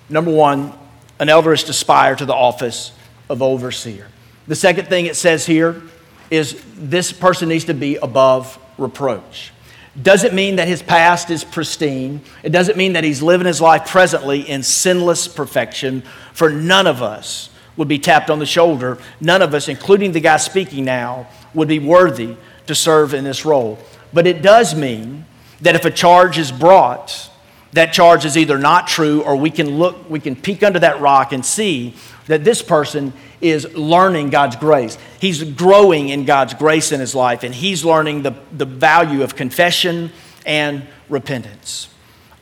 Number 0.09 0.33
one, 0.33 0.73
an 1.21 1.29
elder 1.29 1.53
is 1.53 1.63
to 1.65 1.71
aspire 1.71 2.17
to 2.17 2.25
the 2.25 2.35
office 2.35 2.91
of 3.29 3.43
overseer. 3.43 4.09
The 4.47 4.57
second 4.57 4.89
thing 4.89 5.05
it 5.05 5.15
says 5.15 5.45
here 5.45 5.83
is 6.31 6.61
this 6.75 7.13
person 7.13 7.51
needs 7.51 7.67
to 7.67 7.75
be 7.75 7.97
above 7.97 8.59
reproach. 8.79 9.53
Doesn't 10.01 10.35
mean 10.35 10.57
that 10.57 10.69
his 10.69 10.83
past 10.83 11.29
is 11.29 11.45
pristine. 11.45 12.23
It 12.43 12.51
doesn't 12.51 12.79
mean 12.79 12.95
that 12.95 13.05
he's 13.05 13.21
living 13.21 13.47
his 13.47 13.61
life 13.61 13.89
presently 13.89 14.49
in 14.49 14.63
sinless 14.63 15.29
perfection, 15.29 16.03
for 16.33 16.49
none 16.49 16.87
of 16.87 17.03
us 17.03 17.51
would 17.77 17.89
be 17.89 17.99
tapped 17.99 18.31
on 18.31 18.39
the 18.39 18.47
shoulder. 18.47 18.97
None 19.21 19.43
of 19.43 19.53
us, 19.53 19.69
including 19.69 20.13
the 20.13 20.21
guy 20.21 20.39
speaking 20.39 20.87
now, 20.87 21.27
would 21.53 21.69
be 21.69 21.79
worthy 21.79 22.37
to 22.67 22.75
serve 22.75 23.13
in 23.13 23.25
this 23.25 23.45
role. 23.45 23.79
But 24.15 24.27
it 24.27 24.41
does 24.41 24.75
mean 24.75 25.27
that 25.61 25.75
if 25.75 25.85
a 25.85 25.91
charge 25.91 26.39
is 26.39 26.53
brought, 26.53 27.31
that 27.73 27.93
charge 27.93 28.25
is 28.25 28.37
either 28.37 28.59
not 28.59 28.89
true 28.89 29.23
or 29.23 29.37
we 29.37 29.51
can 29.51 29.79
look, 29.79 30.09
we 30.09 30.21
can 30.21 30.37
peek 30.37 30.63
under 30.63 30.79
that 30.79 31.01
rock 31.01 31.33
and 31.33 31.45
see 31.45 31.95
that 32.27 32.45
this 32.45 32.63
person 32.63 33.13
is 33.41 33.75
learning 33.75 34.31
God's 34.31 34.57
grace. 34.57 34.99
He's 35.21 35.43
growing 35.43 36.09
in 36.09 36.25
God's 36.25 36.55
grace 36.55 36.93
in 36.93 37.01
his 37.01 37.15
life, 37.15 37.43
and 37.43 37.55
he's 37.55 37.85
learning 37.85 38.23
the, 38.23 38.35
the 38.53 38.65
value 38.65 39.23
of 39.23 39.37
confession 39.37 40.11
and 40.45 40.87
repentance. 41.09 41.89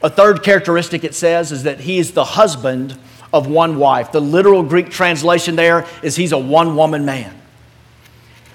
A 0.03 0.11
third 0.11 0.43
characteristic 0.43 1.05
it 1.05 1.15
says 1.15 1.53
is 1.53 1.65
that 1.65 1.81
he 1.81 1.99
is 1.99 2.13
the 2.13 2.25
husband 2.25 2.99
of 3.33 3.47
one 3.47 3.79
wife. 3.79 4.13
The 4.13 4.21
literal 4.21 4.63
Greek 4.63 4.91
translation 4.91 5.57
there 5.57 5.87
is 6.03 6.17
he's 6.17 6.33
a 6.33 6.39
one 6.39 6.77
woman 6.77 7.05
man. 7.05 7.35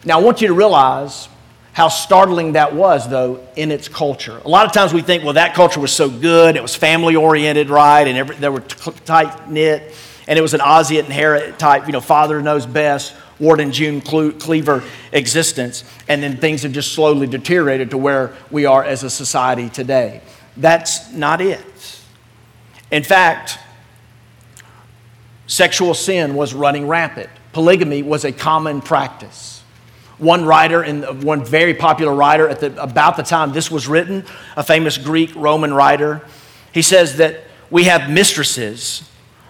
Now, 0.04 0.20
I 0.20 0.24
want 0.24 0.42
you 0.42 0.48
to 0.48 0.54
realize 0.54 1.30
how 1.74 1.88
startling 1.88 2.54
that 2.54 2.76
was, 2.76 3.10
though, 3.10 3.46
in 3.56 3.72
its 3.72 3.88
culture. 3.88 4.42
A 4.44 4.50
lot 4.50 4.66
of 4.66 4.74
times 4.74 4.94
we 4.94 5.02
think, 5.02 5.24
well, 5.24 5.34
that 5.34 5.54
culture 5.54 5.80
was 5.80 5.94
so 5.94 6.10
good, 6.10 6.56
it 6.56 6.62
was 6.62 6.76
family 6.76 7.16
oriented, 7.16 7.70
right? 7.70 8.06
And 8.08 8.18
every, 8.18 8.36
they 8.36 8.50
were 8.50 8.62
tight 8.62 9.50
knit 9.50 9.96
and 10.28 10.38
it 10.38 10.42
was 10.42 10.54
an 10.54 10.62
Ozzie 10.62 11.00
and 11.00 11.08
Harriet 11.08 11.60
type, 11.60 11.88
you 11.88 11.94
know, 11.94 12.02
father 12.02 12.42
knows 12.42 12.66
best, 12.66 13.16
Ward 13.40 13.60
and 13.60 13.74
June 13.74 14.02
Cleaver 14.02 14.84
existence, 15.12 15.84
and 16.08 16.22
then 16.22 16.38
things 16.38 16.64
have 16.64 16.72
just 16.72 16.94
slowly 16.94 17.26
deteriorated 17.26 17.90
to 17.92 17.98
where 17.98 18.34
we 18.52 18.66
are 18.66 18.84
as 18.84 19.04
a 19.04 19.10
society 19.10 19.68
today. 19.68 20.22
That's 20.56 21.12
not 21.12 21.42
it. 21.42 22.02
In 22.92 23.04
fact, 23.04 23.58
sexual 25.48 25.94
sin 25.94 26.36
was 26.36 26.54
running 26.54 26.88
rampant. 26.88 27.30
Polygamy 27.52 28.04
was 28.04 28.24
a 28.24 28.32
common 28.32 28.82
practice. 28.82 29.61
One 30.22 30.46
writer, 30.46 30.84
and 30.84 31.24
one 31.24 31.44
very 31.44 31.74
popular 31.74 32.14
writer 32.14 32.48
at 32.48 32.60
the, 32.60 32.82
about 32.82 33.18
the 33.18 33.24
time 33.24 33.54
this 33.54 33.72
was 33.72 33.88
written, 33.88 34.24
a 34.56 34.64
famous 34.64 35.00
Greek 35.00 35.36
Roman 35.36 35.74
writer, 35.74 36.22
he 36.72 36.84
says 36.84 37.18
that 37.18 37.44
we 37.72 37.86
have 37.86 38.08
mistresses 38.08 39.10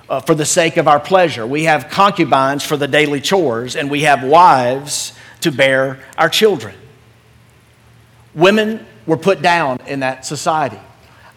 uh, 0.10 0.22
for 0.22 0.34
the 0.34 0.46
sake 0.46 0.78
of 0.78 0.88
our 0.88 1.00
pleasure. 1.00 1.46
We 1.46 1.66
have 1.66 1.90
concubines 1.90 2.64
for 2.64 2.78
the 2.78 2.88
daily 2.88 3.20
chores, 3.20 3.76
and 3.76 3.92
we 3.92 4.04
have 4.04 4.24
wives 4.24 5.12
to 5.42 5.52
bear 5.52 6.00
our 6.18 6.30
children. 6.30 6.74
Women 8.34 8.86
were 9.06 9.18
put 9.18 9.42
down 9.42 9.80
in 9.88 10.00
that 10.00 10.26
society. 10.26 10.80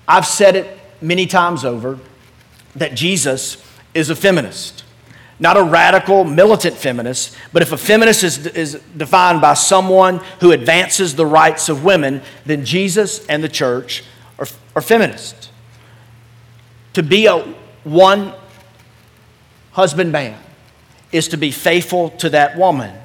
I've 0.06 0.26
said 0.26 0.54
it 0.54 0.78
many 1.00 1.26
times 1.26 1.64
over 1.64 1.98
that 2.76 2.94
Jesus 2.94 3.64
is 3.94 4.10
a 4.10 4.16
feminist. 4.16 4.83
Not 5.38 5.56
a 5.56 5.62
radical, 5.62 6.24
militant 6.24 6.76
feminist, 6.76 7.36
but 7.52 7.62
if 7.62 7.72
a 7.72 7.76
feminist 7.76 8.22
is, 8.22 8.46
is 8.46 8.80
defined 8.96 9.40
by 9.40 9.54
someone 9.54 10.20
who 10.40 10.52
advances 10.52 11.16
the 11.16 11.26
rights 11.26 11.68
of 11.68 11.84
women, 11.84 12.22
then 12.46 12.64
Jesus 12.64 13.26
and 13.26 13.42
the 13.42 13.48
church 13.48 14.04
are, 14.38 14.46
are 14.76 14.82
feminists. 14.82 15.50
To 16.92 17.02
be 17.02 17.26
a 17.26 17.40
one 17.82 18.32
husband 19.72 20.12
man 20.12 20.40
is 21.10 21.28
to 21.28 21.36
be 21.36 21.50
faithful 21.50 22.10
to 22.10 22.30
that 22.30 22.56
woman 22.56 22.96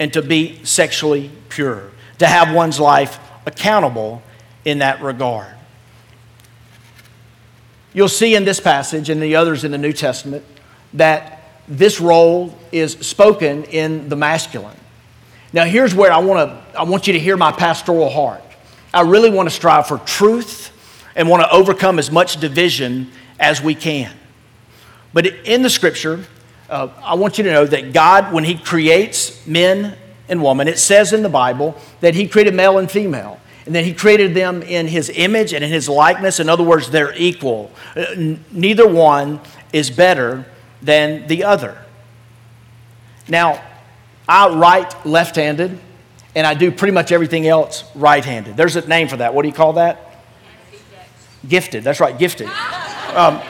and 0.00 0.12
to 0.12 0.22
be 0.22 0.64
sexually 0.64 1.30
pure, 1.48 1.90
to 2.18 2.26
have 2.26 2.52
one's 2.52 2.80
life 2.80 3.18
accountable 3.46 4.22
in 4.64 4.78
that 4.78 5.00
regard. 5.00 5.54
You'll 7.94 8.08
see 8.08 8.34
in 8.34 8.44
this 8.44 8.60
passage 8.60 9.08
and 9.08 9.22
the 9.22 9.36
others 9.36 9.64
in 9.64 9.70
the 9.70 9.78
New 9.78 9.92
Testament 9.92 10.44
that 10.94 11.37
this 11.68 12.00
role 12.00 12.56
is 12.72 12.92
spoken 12.92 13.64
in 13.64 14.08
the 14.08 14.16
masculine. 14.16 14.76
Now, 15.52 15.64
here's 15.64 15.94
where 15.94 16.12
I, 16.12 16.18
wanna, 16.18 16.62
I 16.76 16.84
want 16.84 17.06
you 17.06 17.12
to 17.12 17.18
hear 17.18 17.36
my 17.36 17.52
pastoral 17.52 18.10
heart. 18.10 18.42
I 18.92 19.02
really 19.02 19.30
want 19.30 19.48
to 19.48 19.54
strive 19.54 19.86
for 19.86 19.98
truth 19.98 20.72
and 21.14 21.28
want 21.28 21.42
to 21.42 21.50
overcome 21.50 21.98
as 21.98 22.10
much 22.10 22.40
division 22.40 23.10
as 23.38 23.62
we 23.62 23.74
can. 23.74 24.14
But 25.12 25.26
in 25.26 25.62
the 25.62 25.70
scripture, 25.70 26.24
uh, 26.70 26.88
I 27.02 27.14
want 27.14 27.38
you 27.38 27.44
to 27.44 27.52
know 27.52 27.66
that 27.66 27.92
God, 27.92 28.32
when 28.32 28.44
He 28.44 28.56
creates 28.56 29.46
men 29.46 29.96
and 30.28 30.42
women, 30.42 30.68
it 30.68 30.78
says 30.78 31.12
in 31.12 31.22
the 31.22 31.28
Bible 31.28 31.76
that 32.00 32.14
He 32.14 32.28
created 32.28 32.54
male 32.54 32.78
and 32.78 32.90
female. 32.90 33.40
And 33.66 33.74
that 33.74 33.84
he 33.84 33.92
created 33.92 34.32
them 34.32 34.62
in 34.62 34.86
his 34.86 35.10
image 35.10 35.52
and 35.52 35.62
in 35.62 35.68
his 35.68 35.90
likeness. 35.90 36.40
In 36.40 36.48
other 36.48 36.64
words, 36.64 36.90
they're 36.90 37.14
equal. 37.14 37.70
Uh, 37.94 38.36
neither 38.50 38.88
one 38.88 39.40
is 39.74 39.90
better 39.90 40.46
than 40.82 41.26
the 41.26 41.44
other. 41.44 41.84
Now, 43.28 43.62
I 44.28 44.48
write 44.48 45.06
left 45.06 45.36
handed, 45.36 45.78
and 46.34 46.46
I 46.46 46.54
do 46.54 46.70
pretty 46.70 46.92
much 46.92 47.12
everything 47.12 47.46
else 47.46 47.84
right 47.94 48.24
handed. 48.24 48.56
There's 48.56 48.76
a 48.76 48.86
name 48.86 49.08
for 49.08 49.16
that. 49.18 49.34
What 49.34 49.42
do 49.42 49.48
you 49.48 49.54
call 49.54 49.74
that? 49.74 50.24
Gifted. 51.48 51.84
That's 51.84 52.00
right, 52.00 52.18
gifted. 52.18 52.48
Um, 53.14 53.40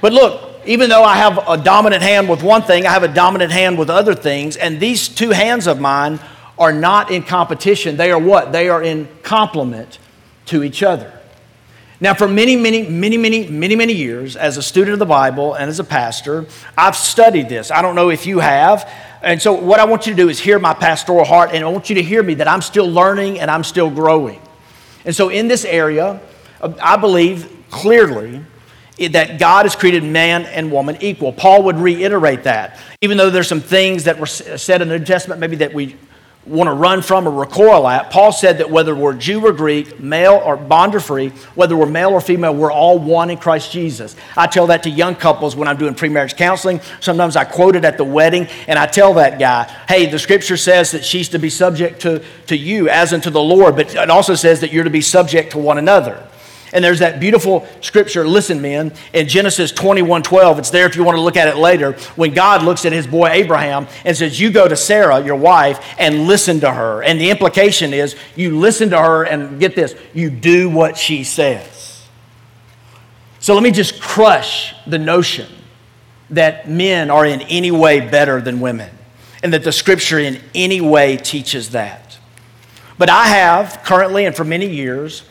but 0.00 0.12
look, 0.12 0.54
even 0.66 0.88
though 0.88 1.04
I 1.04 1.16
have 1.16 1.38
a 1.48 1.56
dominant 1.56 2.02
hand 2.02 2.28
with 2.28 2.42
one 2.42 2.62
thing, 2.62 2.86
I 2.86 2.90
have 2.90 3.02
a 3.02 3.08
dominant 3.08 3.52
hand 3.52 3.78
with 3.78 3.90
other 3.90 4.14
things. 4.14 4.56
And 4.56 4.80
these 4.80 5.08
two 5.08 5.30
hands 5.30 5.66
of 5.66 5.80
mine 5.80 6.20
are 6.58 6.72
not 6.72 7.10
in 7.10 7.22
competition. 7.22 7.96
They 7.96 8.10
are 8.10 8.18
what? 8.18 8.52
They 8.52 8.68
are 8.68 8.82
in 8.82 9.08
complement 9.22 9.98
to 10.46 10.62
each 10.62 10.82
other. 10.82 11.13
Now, 12.00 12.12
for 12.12 12.26
many, 12.26 12.56
many, 12.56 12.88
many, 12.88 13.16
many, 13.16 13.48
many, 13.48 13.76
many 13.76 13.92
years, 13.92 14.34
as 14.34 14.56
a 14.56 14.62
student 14.62 14.94
of 14.94 14.98
the 14.98 15.06
Bible 15.06 15.54
and 15.54 15.70
as 15.70 15.78
a 15.78 15.84
pastor, 15.84 16.46
I've 16.76 16.96
studied 16.96 17.48
this. 17.48 17.70
I 17.70 17.82
don't 17.82 17.94
know 17.94 18.10
if 18.10 18.26
you 18.26 18.40
have. 18.40 18.90
And 19.22 19.40
so, 19.40 19.52
what 19.52 19.78
I 19.78 19.84
want 19.84 20.06
you 20.06 20.12
to 20.12 20.16
do 20.16 20.28
is 20.28 20.40
hear 20.40 20.58
my 20.58 20.74
pastoral 20.74 21.24
heart, 21.24 21.50
and 21.52 21.64
I 21.64 21.68
want 21.68 21.88
you 21.88 21.94
to 21.94 22.02
hear 22.02 22.22
me 22.22 22.34
that 22.34 22.48
I'm 22.48 22.62
still 22.62 22.90
learning 22.90 23.38
and 23.38 23.50
I'm 23.50 23.64
still 23.64 23.90
growing. 23.90 24.40
And 25.04 25.14
so, 25.14 25.28
in 25.28 25.46
this 25.46 25.64
area, 25.64 26.20
uh, 26.60 26.72
I 26.82 26.96
believe 26.96 27.50
clearly 27.70 28.42
that 29.10 29.38
God 29.38 29.64
has 29.64 29.74
created 29.74 30.04
man 30.04 30.46
and 30.46 30.70
woman 30.70 30.96
equal. 31.00 31.32
Paul 31.32 31.64
would 31.64 31.76
reiterate 31.76 32.44
that. 32.44 32.78
Even 33.00 33.16
though 33.16 33.30
there's 33.30 33.48
some 33.48 33.60
things 33.60 34.04
that 34.04 34.18
were 34.18 34.26
said 34.26 34.82
in 34.82 34.88
the 34.88 34.98
New 34.98 35.04
Testament 35.04 35.40
maybe 35.40 35.56
that 35.56 35.74
we 35.74 35.96
want 36.46 36.68
to 36.68 36.72
run 36.72 37.00
from 37.00 37.26
or 37.26 37.30
recoil 37.30 37.88
at. 37.88 38.10
Paul 38.10 38.32
said 38.32 38.58
that 38.58 38.70
whether 38.70 38.94
we're 38.94 39.14
Jew 39.14 39.46
or 39.46 39.52
Greek, 39.52 39.98
male 39.98 40.34
or 40.44 40.56
bond 40.56 40.94
or 40.94 41.00
free, 41.00 41.30
whether 41.54 41.76
we're 41.76 41.86
male 41.86 42.10
or 42.10 42.20
female, 42.20 42.54
we're 42.54 42.72
all 42.72 42.98
one 42.98 43.30
in 43.30 43.38
Christ 43.38 43.72
Jesus. 43.72 44.14
I 44.36 44.46
tell 44.46 44.66
that 44.66 44.82
to 44.82 44.90
young 44.90 45.14
couples 45.14 45.56
when 45.56 45.68
I'm 45.68 45.76
doing 45.76 45.94
premarriage 45.94 46.36
counseling. 46.36 46.80
Sometimes 47.00 47.36
I 47.36 47.44
quote 47.44 47.76
it 47.76 47.84
at 47.84 47.96
the 47.96 48.04
wedding, 48.04 48.46
and 48.68 48.78
I 48.78 48.86
tell 48.86 49.14
that 49.14 49.38
guy, 49.38 49.64
hey, 49.88 50.06
the 50.06 50.18
scripture 50.18 50.56
says 50.56 50.90
that 50.92 51.04
she's 51.04 51.30
to 51.30 51.38
be 51.38 51.50
subject 51.50 52.02
to, 52.02 52.22
to 52.48 52.56
you 52.56 52.88
as 52.88 53.12
unto 53.12 53.30
the 53.30 53.42
Lord, 53.42 53.76
but 53.76 53.94
it 53.94 54.10
also 54.10 54.34
says 54.34 54.60
that 54.60 54.72
you're 54.72 54.84
to 54.84 54.90
be 54.90 55.00
subject 55.00 55.52
to 55.52 55.58
one 55.58 55.78
another. 55.78 56.26
And 56.74 56.84
there's 56.84 56.98
that 56.98 57.20
beautiful 57.20 57.66
scripture, 57.80 58.26
listen, 58.26 58.60
men, 58.60 58.92
in 59.12 59.28
Genesis 59.28 59.70
21 59.70 60.24
12. 60.24 60.58
It's 60.58 60.70
there 60.70 60.86
if 60.86 60.96
you 60.96 61.04
want 61.04 61.16
to 61.16 61.22
look 61.22 61.36
at 61.36 61.46
it 61.46 61.56
later. 61.56 61.92
When 62.16 62.34
God 62.34 62.64
looks 62.64 62.84
at 62.84 62.92
his 62.92 63.06
boy 63.06 63.28
Abraham 63.28 63.86
and 64.04 64.16
says, 64.16 64.40
You 64.40 64.50
go 64.50 64.66
to 64.66 64.76
Sarah, 64.76 65.24
your 65.24 65.36
wife, 65.36 65.82
and 65.98 66.26
listen 66.26 66.60
to 66.60 66.70
her. 66.70 67.02
And 67.02 67.20
the 67.20 67.30
implication 67.30 67.94
is 67.94 68.16
you 68.34 68.58
listen 68.58 68.90
to 68.90 68.98
her 68.98 69.22
and 69.22 69.60
get 69.60 69.76
this, 69.76 69.94
you 70.12 70.30
do 70.30 70.68
what 70.68 70.98
she 70.98 71.22
says. 71.22 72.04
So 73.38 73.54
let 73.54 73.62
me 73.62 73.70
just 73.70 74.00
crush 74.00 74.74
the 74.86 74.98
notion 74.98 75.46
that 76.30 76.68
men 76.68 77.10
are 77.10 77.24
in 77.24 77.42
any 77.42 77.70
way 77.70 78.00
better 78.00 78.40
than 78.40 78.60
women 78.60 78.90
and 79.44 79.52
that 79.52 79.62
the 79.62 79.70
scripture 79.72 80.18
in 80.18 80.40
any 80.54 80.80
way 80.80 81.18
teaches 81.18 81.70
that. 81.70 82.18
But 82.98 83.10
I 83.10 83.26
have 83.26 83.82
currently 83.84 84.24
and 84.24 84.34
for 84.34 84.44
many 84.44 84.66
years 84.66 85.22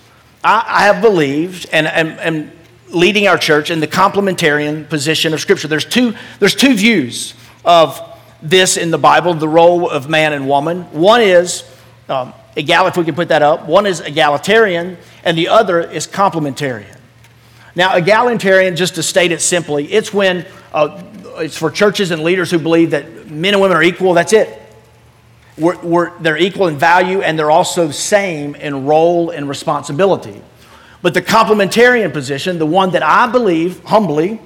I, 0.44 0.64
I 0.68 0.82
have 0.86 1.02
believed 1.02 1.70
and 1.72 1.88
am 1.88 2.52
leading 2.90 3.28
our 3.28 3.38
church 3.38 3.72
in 3.72 3.80
the 3.80 3.88
complementarian 3.88 4.88
position 4.88 5.34
of 5.34 5.42
Scripture. 5.42 5.68
There's 5.68 5.86
two, 5.86 6.14
there's 6.40 6.56
two 6.56 6.76
views 6.76 7.34
of 7.66 8.00
this 8.42 8.78
in 8.78 8.92
the 8.92 8.98
Bible, 8.98 9.34
the 9.34 9.48
role 9.48 9.90
of 9.90 10.10
man 10.10 10.34
and 10.34 10.48
woman. 10.48 10.84
One 10.92 11.22
is 11.22 11.64
um, 12.10 12.34
egal, 12.56 12.88
if 12.88 12.98
we 12.98 13.06
can 13.06 13.16
put 13.16 13.30
that 13.30 13.42
up. 13.42 13.66
One 13.66 13.86
is 13.86 14.02
egalitarian, 14.02 14.98
and 15.24 15.38
the 15.38 15.48
other 15.48 15.80
is 15.82 16.06
complementarian. 16.08 16.98
Now, 17.76 17.96
egalitarian, 17.96 18.76
just 18.76 18.96
to 18.96 19.04
state 19.04 19.32
it 19.32 19.42
simply, 19.42 19.92
it's 19.92 20.14
when 20.14 20.46
uh, 20.74 21.02
it's 21.38 21.58
for 21.58 21.72
churches 21.72 22.12
and 22.12 22.24
leaders 22.24 22.52
who 22.52 22.60
believe 22.60 22.92
that 22.92 23.28
men 23.30 23.54
and 23.54 23.62
women 23.62 23.76
are 23.76 23.84
equal. 23.84 24.14
That's 24.14 24.34
it. 24.34 24.62
We're, 25.58 25.80
we're, 25.82 26.20
they're 26.20 26.38
equal 26.38 26.68
in 26.68 26.78
value 26.78 27.22
and 27.22 27.38
they're 27.38 27.52
also 27.52 27.92
same 27.92 28.56
in 28.56 28.86
role 28.86 29.30
and 29.30 29.48
responsibility. 29.48 30.42
But 31.02 31.14
the 31.14 31.22
complementarian 31.22 32.12
position, 32.12 32.58
the 32.58 32.66
one 32.66 32.92
that 32.92 33.04
I 33.04 33.28
believe 33.28 33.84
humbly 33.84 34.42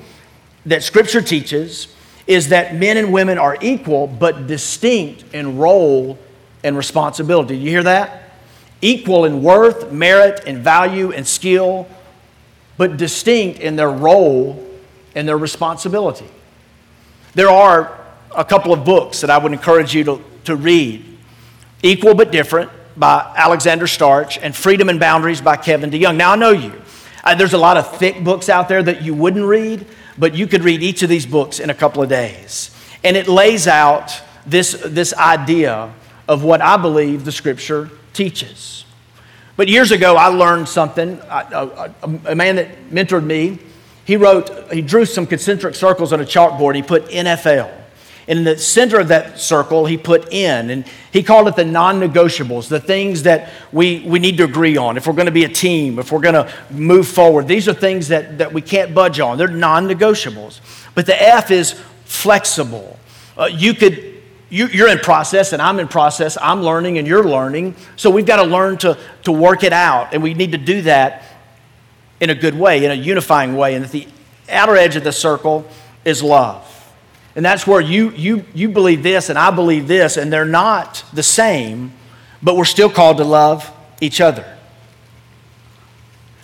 that 0.65 0.83
Scripture 0.83 1.21
teaches, 1.21 1.87
is 2.25 2.49
that 2.49 2.75
men 2.75 2.97
and 2.97 3.13
women 3.13 3.37
are 3.37 3.57
equal 3.61 4.07
but 4.07 4.47
distinct 4.47 5.23
in 5.33 5.57
role 5.57 6.19
and 6.63 6.75
responsibility. 6.75 7.57
You 7.57 7.69
hear 7.69 7.83
that? 7.83 8.23
Equal 8.81 9.25
in 9.25 9.41
worth, 9.41 9.91
merit, 9.91 10.43
and 10.45 10.59
value 10.59 11.11
and 11.11 11.25
skill, 11.25 11.87
but 12.75 12.97
distinct 12.97 13.59
in 13.59 13.75
their 13.75 13.89
role 13.89 14.67
and 15.15 15.27
their 15.27 15.37
responsibility. 15.37 16.27
There 17.33 17.49
are 17.49 17.97
a 18.35 18.43
couple 18.43 18.73
of 18.73 18.83
books 18.83 19.21
that 19.21 19.29
I 19.29 19.37
would 19.37 19.53
encourage 19.53 19.95
you 19.95 20.03
to 20.03 20.21
to 20.47 20.55
read 20.55 21.05
Equal 21.83 22.15
but 22.15 22.31
Different 22.31 22.71
by 22.97 23.33
Alexander 23.37 23.85
Strauch 23.85 24.37
and 24.41 24.55
Freedom 24.55 24.89
and 24.89 24.99
Boundaries 24.99 25.39
by 25.39 25.55
Kevin 25.55 25.91
DeYoung. 25.91 26.17
Now, 26.17 26.31
I 26.31 26.35
know 26.35 26.51
you. 26.51 26.73
Uh, 27.23 27.35
there's 27.35 27.53
a 27.53 27.57
lot 27.57 27.77
of 27.77 27.97
thick 27.97 28.23
books 28.23 28.49
out 28.49 28.67
there 28.67 28.81
that 28.81 29.03
you 29.03 29.13
wouldn't 29.13 29.45
read, 29.45 29.85
but 30.17 30.33
you 30.33 30.47
could 30.47 30.63
read 30.63 30.81
each 30.81 31.03
of 31.03 31.09
these 31.09 31.25
books 31.25 31.59
in 31.59 31.69
a 31.69 31.73
couple 31.73 32.01
of 32.01 32.09
days. 32.09 32.71
And 33.03 33.15
it 33.15 33.27
lays 33.27 33.67
out 33.67 34.21
this, 34.45 34.71
this 34.85 35.13
idea 35.13 35.93
of 36.27 36.43
what 36.43 36.61
I 36.61 36.77
believe 36.77 37.25
the 37.25 37.31
scripture 37.31 37.89
teaches. 38.13 38.85
But 39.57 39.67
years 39.67 39.91
ago, 39.91 40.15
I 40.15 40.27
learned 40.27 40.69
something. 40.69 41.19
A, 41.29 42.35
man 42.35 42.55
that 42.57 42.89
mentored 42.89 43.23
me, 43.23 43.59
he 44.05 44.15
wrote, 44.15 44.71
he 44.71 44.81
drew 44.81 45.05
some 45.05 45.27
concentric 45.27 45.75
circles 45.75 46.13
on 46.13 46.21
a 46.21 46.25
chalkboard. 46.25 46.75
He 46.75 46.83
put 46.83 47.07
NFL. 47.07 47.86
In 48.27 48.43
the 48.43 48.57
center 48.57 48.99
of 48.99 49.07
that 49.07 49.39
circle, 49.39 49.85
he 49.85 49.97
put 49.97 50.33
in, 50.33 50.69
and 50.69 50.85
he 51.13 51.23
called 51.23 51.47
it 51.47 51.55
the 51.55 51.63
non 51.63 51.99
negotiables, 51.99 52.67
the 52.67 52.79
things 52.79 53.23
that 53.23 53.49
we, 53.71 54.01
we 54.05 54.19
need 54.19 54.37
to 54.37 54.43
agree 54.43 54.75
on. 54.75 54.97
If 54.97 55.07
we're 55.07 55.13
going 55.13 55.27
to 55.27 55.31
be 55.31 55.45
a 55.45 55.49
team, 55.49 55.97
if 55.97 56.11
we're 56.11 56.19
going 56.19 56.33
to 56.35 56.53
move 56.69 57.07
forward, 57.07 57.47
these 57.47 57.69
are 57.69 57.73
things 57.73 58.09
that, 58.09 58.37
that 58.39 58.51
we 58.51 58.61
can't 58.61 58.93
budge 58.93 59.21
on. 59.21 59.37
They're 59.37 59.47
non 59.47 59.87
negotiables. 59.87 60.59
But 60.93 61.05
the 61.05 61.21
F 61.21 61.51
is 61.51 61.79
flexible. 62.03 62.99
Uh, 63.37 63.45
you 63.45 63.73
could 63.73 64.17
you, 64.49 64.85
are 64.85 64.89
in 64.89 64.99
process 64.99 65.53
and 65.53 65.61
I'm 65.61 65.79
in 65.79 65.87
process. 65.87 66.37
I'm 66.41 66.61
learning 66.61 66.97
and 66.97 67.07
you're 67.07 67.23
learning. 67.23 67.75
So 67.95 68.09
we've 68.09 68.25
got 68.25 68.37
to 68.37 68.49
learn 68.49 68.77
to, 68.79 68.97
to 69.23 69.31
work 69.31 69.63
it 69.63 69.73
out. 69.73 70.13
And 70.13 70.23
we 70.23 70.33
need 70.33 70.53
to 70.53 70.57
do 70.57 70.81
that 70.83 71.23
in 72.19 72.29
a 72.29 72.35
good 72.35 72.57
way, 72.57 72.83
in 72.83 72.91
a 72.91 72.95
unifying 72.95 73.55
way. 73.55 73.75
And 73.75 73.85
at 73.85 73.91
the 73.91 74.07
outer 74.49 74.75
edge 74.75 74.95
of 74.95 75.03
the 75.03 75.11
circle 75.11 75.67
is 76.05 76.23
love. 76.23 76.73
And 77.37 77.45
that's 77.45 77.67
where 77.67 77.79
you, 77.79 78.09
you, 78.13 78.43
you 78.55 78.67
believe 78.67 79.03
this 79.03 79.29
and 79.29 79.37
I 79.37 79.51
believe 79.51 79.87
this, 79.87 80.17
and 80.17 80.33
they're 80.33 80.43
not 80.43 81.03
the 81.13 81.21
same, 81.21 81.93
but 82.41 82.57
we're 82.57 82.65
still 82.65 82.89
called 82.89 83.17
to 83.17 83.23
love 83.23 83.71
each 84.01 84.19
other. 84.19 84.56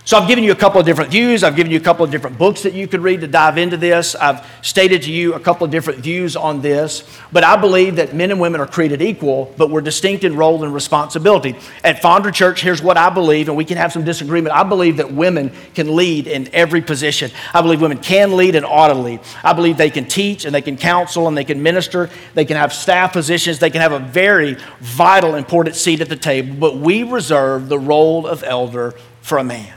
So 0.06 0.18
I've 0.18 0.28
given 0.28 0.44
you 0.44 0.52
a 0.52 0.56
couple 0.56 0.82
of 0.82 0.86
different 0.86 1.12
views. 1.12 1.46
I've 1.46 1.56
given 1.56 1.72
you 1.72 1.78
a 1.78 1.84
couple 1.84 2.04
of 2.04 2.12
different 2.12 2.38
books 2.38 2.64
that 2.64 2.74
you 2.74 2.90
could 2.90 3.00
read 3.00 3.22
to 3.22 3.28
dive 3.28 3.58
into 3.58 3.78
this. 3.78 4.16
I've 4.16 4.46
stated 4.62 5.04
to 5.04 5.12
you 5.14 5.34
a 5.34 5.40
couple 5.40 5.64
of 5.64 5.72
different 5.72 6.00
views 6.00 6.36
on 6.36 6.62
this. 6.62 7.10
But 7.32 7.46
I 7.46 7.56
believe 7.56 7.96
that 7.96 8.14
men 8.14 8.30
and 8.30 8.38
women 8.38 8.60
are 8.60 8.68
created 8.68 9.02
equal, 9.02 9.54
but 9.56 9.70
we're 9.70 9.80
distinct 9.80 10.26
in 10.26 10.36
role 10.36 10.62
and 10.62 10.74
responsibility. 10.74 11.56
At 11.86 12.02
Fondren 12.02 12.34
Church, 12.34 12.62
here's 12.62 12.82
what 12.82 12.98
I 12.98 13.12
believe, 13.12 13.48
and 13.48 13.56
we 13.56 13.64
can 13.64 13.78
have 13.78 13.94
some 13.94 14.04
disagreement. 14.04 14.54
I 14.54 14.64
believe 14.64 14.98
that 14.98 15.14
women 15.14 15.54
can 15.74 15.96
lead 15.96 16.28
in 16.28 16.50
every 16.52 16.82
position. 16.82 17.32
I 17.54 17.62
believe 17.62 17.80
women 17.80 18.00
can 18.00 18.36
lead 18.36 18.56
and 18.56 18.66
ought 18.66 18.90
to 18.90 18.96
lead. 18.96 19.22
I 19.42 19.54
believe 19.54 19.78
they 19.78 19.90
can 19.90 20.06
teach 20.06 20.44
and 20.44 20.54
they 20.54 20.62
can 20.62 20.76
counsel 20.76 21.30
and 21.30 21.38
they 21.38 21.46
can 21.46 21.64
minister. 21.64 22.10
They 22.34 22.44
can 22.44 22.58
have 22.58 22.74
staff 22.74 23.14
positions. 23.14 23.60
They 23.60 23.70
can 23.70 23.80
have 23.80 23.94
a 23.94 24.00
very 24.00 24.58
vital, 24.82 25.36
important 25.36 25.78
seat 25.78 26.02
at 26.02 26.10
the 26.10 26.18
table. 26.18 26.58
But 26.60 26.76
we 26.76 27.04
reserve 27.04 27.70
the 27.70 27.80
role 27.80 28.28
of 28.28 28.44
elder 28.44 28.96
for 29.22 29.38
a 29.38 29.46
man. 29.46 29.74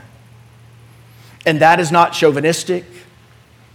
And 1.46 1.60
that 1.60 1.80
is 1.80 1.92
not 1.92 2.12
chauvinistic. 2.12 2.84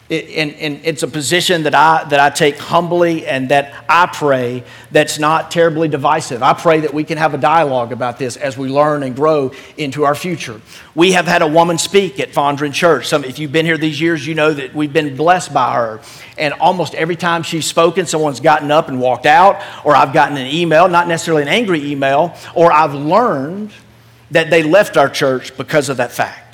It, 0.09 0.29
and, 0.37 0.53
and, 0.55 0.81
it's 0.83 1.03
a 1.03 1.07
position 1.07 1.63
that 1.63 1.73
I, 1.73 2.03
that 2.09 2.19
I 2.19 2.29
take 2.29 2.57
humbly 2.57 3.25
and 3.25 3.47
that 3.47 3.85
I 3.87 4.07
pray 4.07 4.65
that's 4.91 5.19
not 5.19 5.51
terribly 5.51 5.87
divisive. 5.87 6.43
I 6.43 6.51
pray 6.51 6.81
that 6.81 6.93
we 6.93 7.05
can 7.05 7.17
have 7.17 7.33
a 7.33 7.37
dialogue 7.37 7.93
about 7.93 8.19
this 8.19 8.35
as 8.35 8.57
we 8.57 8.67
learn 8.67 9.03
and 9.03 9.15
grow 9.15 9.53
into 9.77 10.03
our 10.03 10.13
future. 10.13 10.59
We 10.95 11.13
have 11.13 11.27
had 11.27 11.41
a 11.41 11.47
woman 11.47 11.77
speak 11.77 12.19
at 12.19 12.33
Fondren 12.33 12.73
Church. 12.73 13.07
Some, 13.07 13.23
if 13.23 13.39
you've 13.39 13.53
been 13.53 13.65
here 13.65 13.77
these 13.77 14.01
years, 14.01 14.27
you 14.27 14.35
know 14.35 14.53
that 14.53 14.75
we've 14.75 14.91
been 14.91 15.15
blessed 15.15 15.53
by 15.53 15.75
her. 15.75 16.01
And 16.37 16.55
almost 16.55 16.93
every 16.93 17.15
time 17.15 17.41
she's 17.41 17.65
spoken, 17.65 18.05
someone's 18.05 18.41
gotten 18.41 18.69
up 18.69 18.89
and 18.89 18.99
walked 18.99 19.25
out, 19.25 19.61
or 19.85 19.95
I've 19.95 20.11
gotten 20.11 20.35
an 20.35 20.47
email, 20.47 20.89
not 20.89 21.07
necessarily 21.07 21.43
an 21.43 21.47
angry 21.47 21.89
email, 21.89 22.35
or 22.53 22.73
I've 22.73 22.95
learned 22.95 23.71
that 24.31 24.49
they 24.49 24.61
left 24.61 24.97
our 24.97 25.07
church 25.07 25.55
because 25.55 25.87
of 25.87 25.97
that 25.97 26.11
fact. 26.11 26.50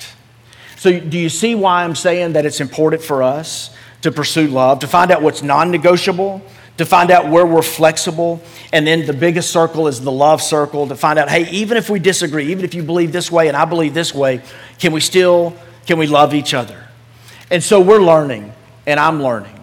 So, 0.78 1.00
do 1.00 1.18
you 1.18 1.28
see 1.28 1.56
why 1.56 1.82
I'm 1.82 1.96
saying 1.96 2.34
that 2.34 2.46
it's 2.46 2.60
important 2.60 3.02
for 3.02 3.24
us 3.24 3.74
to 4.02 4.12
pursue 4.12 4.46
love, 4.46 4.78
to 4.78 4.86
find 4.86 5.10
out 5.10 5.22
what's 5.22 5.42
non 5.42 5.72
negotiable, 5.72 6.40
to 6.76 6.86
find 6.86 7.10
out 7.10 7.28
where 7.28 7.44
we're 7.44 7.62
flexible? 7.62 8.40
And 8.72 8.86
then 8.86 9.04
the 9.04 9.12
biggest 9.12 9.50
circle 9.50 9.88
is 9.88 10.00
the 10.00 10.12
love 10.12 10.40
circle 10.40 10.86
to 10.86 10.94
find 10.94 11.18
out 11.18 11.28
hey, 11.28 11.50
even 11.50 11.76
if 11.76 11.90
we 11.90 11.98
disagree, 11.98 12.52
even 12.52 12.64
if 12.64 12.74
you 12.74 12.84
believe 12.84 13.10
this 13.10 13.28
way 13.28 13.48
and 13.48 13.56
I 13.56 13.64
believe 13.64 13.92
this 13.92 14.14
way, 14.14 14.40
can 14.78 14.92
we 14.92 15.00
still 15.00 15.56
can 15.84 15.98
we 15.98 16.06
love 16.06 16.32
each 16.32 16.54
other? 16.54 16.86
And 17.50 17.60
so 17.60 17.80
we're 17.80 18.02
learning, 18.02 18.52
and 18.86 19.00
I'm 19.00 19.20
learning. 19.20 19.57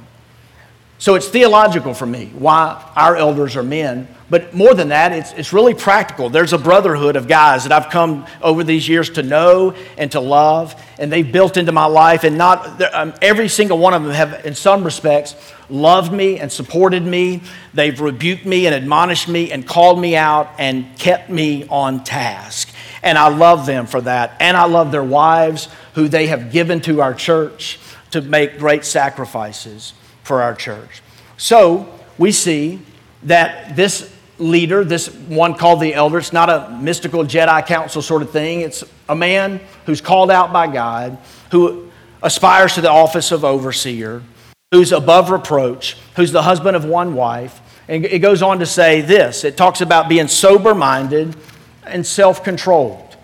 So 1.06 1.14
it's 1.14 1.28
theological 1.28 1.94
for 1.94 2.08
me 2.08 2.32
why 2.34 2.84
our 2.96 3.16
elders 3.16 3.56
are 3.56 3.62
men. 3.62 4.08
But 4.28 4.56
more 4.56 4.74
than 4.74 4.88
that, 4.88 5.12
it's, 5.12 5.34
it's 5.34 5.54
really 5.54 5.76
practical. 5.76 6.32
There's 6.32 6.52
a 6.52 6.58
brotherhood 6.58 7.16
of 7.16 7.28
guys 7.28 7.62
that 7.66 7.72
I've 7.72 7.92
come 7.92 8.26
over 8.42 8.64
these 8.64 8.90
years 8.90 9.12
to 9.12 9.22
know 9.22 9.76
and 10.00 10.12
to 10.14 10.20
love, 10.20 10.74
and 10.98 11.14
they've 11.14 11.32
built 11.32 11.58
into 11.58 11.72
my 11.72 11.86
life. 11.86 12.24
And 12.24 12.40
not 12.40 12.82
um, 12.92 13.14
every 13.22 13.50
single 13.50 13.78
one 13.78 13.94
of 13.94 14.02
them 14.02 14.14
have, 14.14 14.48
in 14.48 14.56
some 14.56 14.84
respects, 14.84 15.36
loved 15.70 16.12
me 16.12 16.40
and 16.40 16.52
supported 16.52 17.04
me. 17.06 17.44
They've 17.76 18.02
rebuked 18.02 18.48
me 18.48 18.66
and 18.66 18.74
admonished 18.74 19.28
me 19.28 19.52
and 19.52 19.64
called 19.64 20.02
me 20.02 20.16
out 20.16 20.50
and 20.58 20.98
kept 20.98 21.30
me 21.30 21.68
on 21.68 22.04
task. 22.04 22.74
And 23.04 23.16
I 23.16 23.28
love 23.28 23.68
them 23.68 23.86
for 23.86 24.02
that. 24.02 24.38
And 24.40 24.58
I 24.58 24.66
love 24.66 24.92
their 24.92 25.04
wives 25.04 25.70
who 25.94 26.08
they 26.08 26.26
have 26.26 26.52
given 26.52 26.82
to 26.82 27.02
our 27.02 27.14
church 27.14 27.78
to 28.10 28.22
make 28.22 28.58
great 28.58 28.84
sacrifices 28.86 29.94
for 30.26 30.42
our 30.42 30.56
church. 30.56 31.02
So 31.38 31.88
we 32.18 32.32
see 32.32 32.82
that 33.24 33.76
this 33.76 34.12
leader, 34.40 34.84
this 34.84 35.08
one 35.14 35.54
called 35.54 35.80
the 35.80 35.94
elder, 35.94 36.18
it's 36.18 36.34
not 36.34 36.50
a 36.50 36.78
mystical 36.82 37.24
Jedi 37.24 37.66
council 37.66 38.02
sort 38.02 38.24
of 38.24 38.32
thing. 38.32 38.62
It's 38.62 38.84
a 39.08 39.16
man 39.16 39.62
who's 39.86 40.02
called 40.02 40.32
out 40.32 40.52
by 40.52 40.68
God, 40.68 41.20
who 41.52 41.92
aspires 42.24 42.74
to 42.74 42.82
the 42.82 42.90
office 42.90 43.32
of 43.32 43.46
overseer, 43.46 44.24
who's 44.72 44.92
above 44.92 45.30
reproach, 45.30 45.96
who's 46.16 46.32
the 46.32 46.42
husband 46.42 46.76
of 46.76 46.84
one 46.84 47.14
wife, 47.14 47.62
And 47.88 48.04
it 48.04 48.20
goes 48.20 48.42
on 48.42 48.60
to 48.60 48.66
say 48.66 49.02
this 49.02 49.44
it 49.44 49.56
talks 49.56 49.80
about 49.80 50.10
being 50.10 50.28
sober 50.28 50.74
minded 50.74 51.36
and 51.84 52.06
self 52.06 52.44
controlled. 52.44 53.16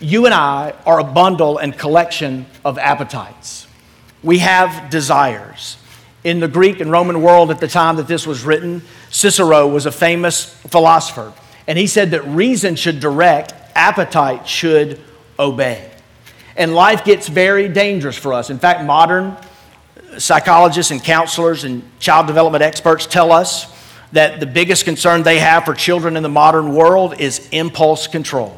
You 0.00 0.26
and 0.26 0.34
I 0.34 0.74
are 0.84 0.98
a 0.98 1.04
bundle 1.04 1.58
and 1.58 1.76
collection 1.76 2.46
of 2.64 2.78
appetites. 2.78 3.68
We 4.22 4.38
have 4.38 4.90
desires. 4.90 5.77
In 6.24 6.40
the 6.40 6.48
Greek 6.48 6.80
and 6.80 6.90
Roman 6.90 7.22
world 7.22 7.50
at 7.50 7.60
the 7.60 7.68
time 7.68 7.96
that 7.96 8.08
this 8.08 8.26
was 8.26 8.44
written, 8.44 8.82
Cicero 9.10 9.68
was 9.68 9.86
a 9.86 9.92
famous 9.92 10.44
philosopher. 10.44 11.32
And 11.66 11.78
he 11.78 11.86
said 11.86 12.10
that 12.10 12.24
reason 12.26 12.76
should 12.76 13.00
direct, 13.00 13.52
appetite 13.74 14.48
should 14.48 15.00
obey. 15.38 15.90
And 16.56 16.74
life 16.74 17.04
gets 17.04 17.28
very 17.28 17.68
dangerous 17.68 18.18
for 18.18 18.32
us. 18.32 18.50
In 18.50 18.58
fact, 18.58 18.84
modern 18.84 19.36
psychologists 20.16 20.90
and 20.90 21.02
counselors 21.02 21.64
and 21.64 21.82
child 22.00 22.26
development 22.26 22.62
experts 22.62 23.06
tell 23.06 23.30
us 23.30 23.72
that 24.12 24.40
the 24.40 24.46
biggest 24.46 24.84
concern 24.84 25.22
they 25.22 25.38
have 25.38 25.64
for 25.64 25.74
children 25.74 26.16
in 26.16 26.22
the 26.22 26.28
modern 26.28 26.74
world 26.74 27.20
is 27.20 27.48
impulse 27.52 28.06
control. 28.06 28.56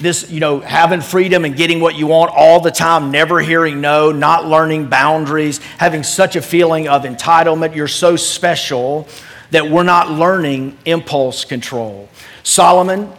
This, 0.00 0.30
you 0.30 0.40
know, 0.40 0.60
having 0.60 1.02
freedom 1.02 1.44
and 1.44 1.54
getting 1.54 1.80
what 1.80 1.94
you 1.94 2.06
want 2.06 2.32
all 2.34 2.60
the 2.60 2.70
time, 2.70 3.10
never 3.10 3.38
hearing 3.40 3.80
no, 3.80 4.12
not 4.12 4.46
learning 4.46 4.88
boundaries, 4.88 5.58
having 5.78 6.02
such 6.02 6.36
a 6.36 6.42
feeling 6.42 6.88
of 6.88 7.02
entitlement. 7.02 7.76
You're 7.76 7.86
so 7.86 8.16
special 8.16 9.06
that 9.50 9.68
we're 9.68 9.82
not 9.82 10.10
learning 10.10 10.78
impulse 10.86 11.44
control. 11.44 12.08
Solomon, 12.42 13.12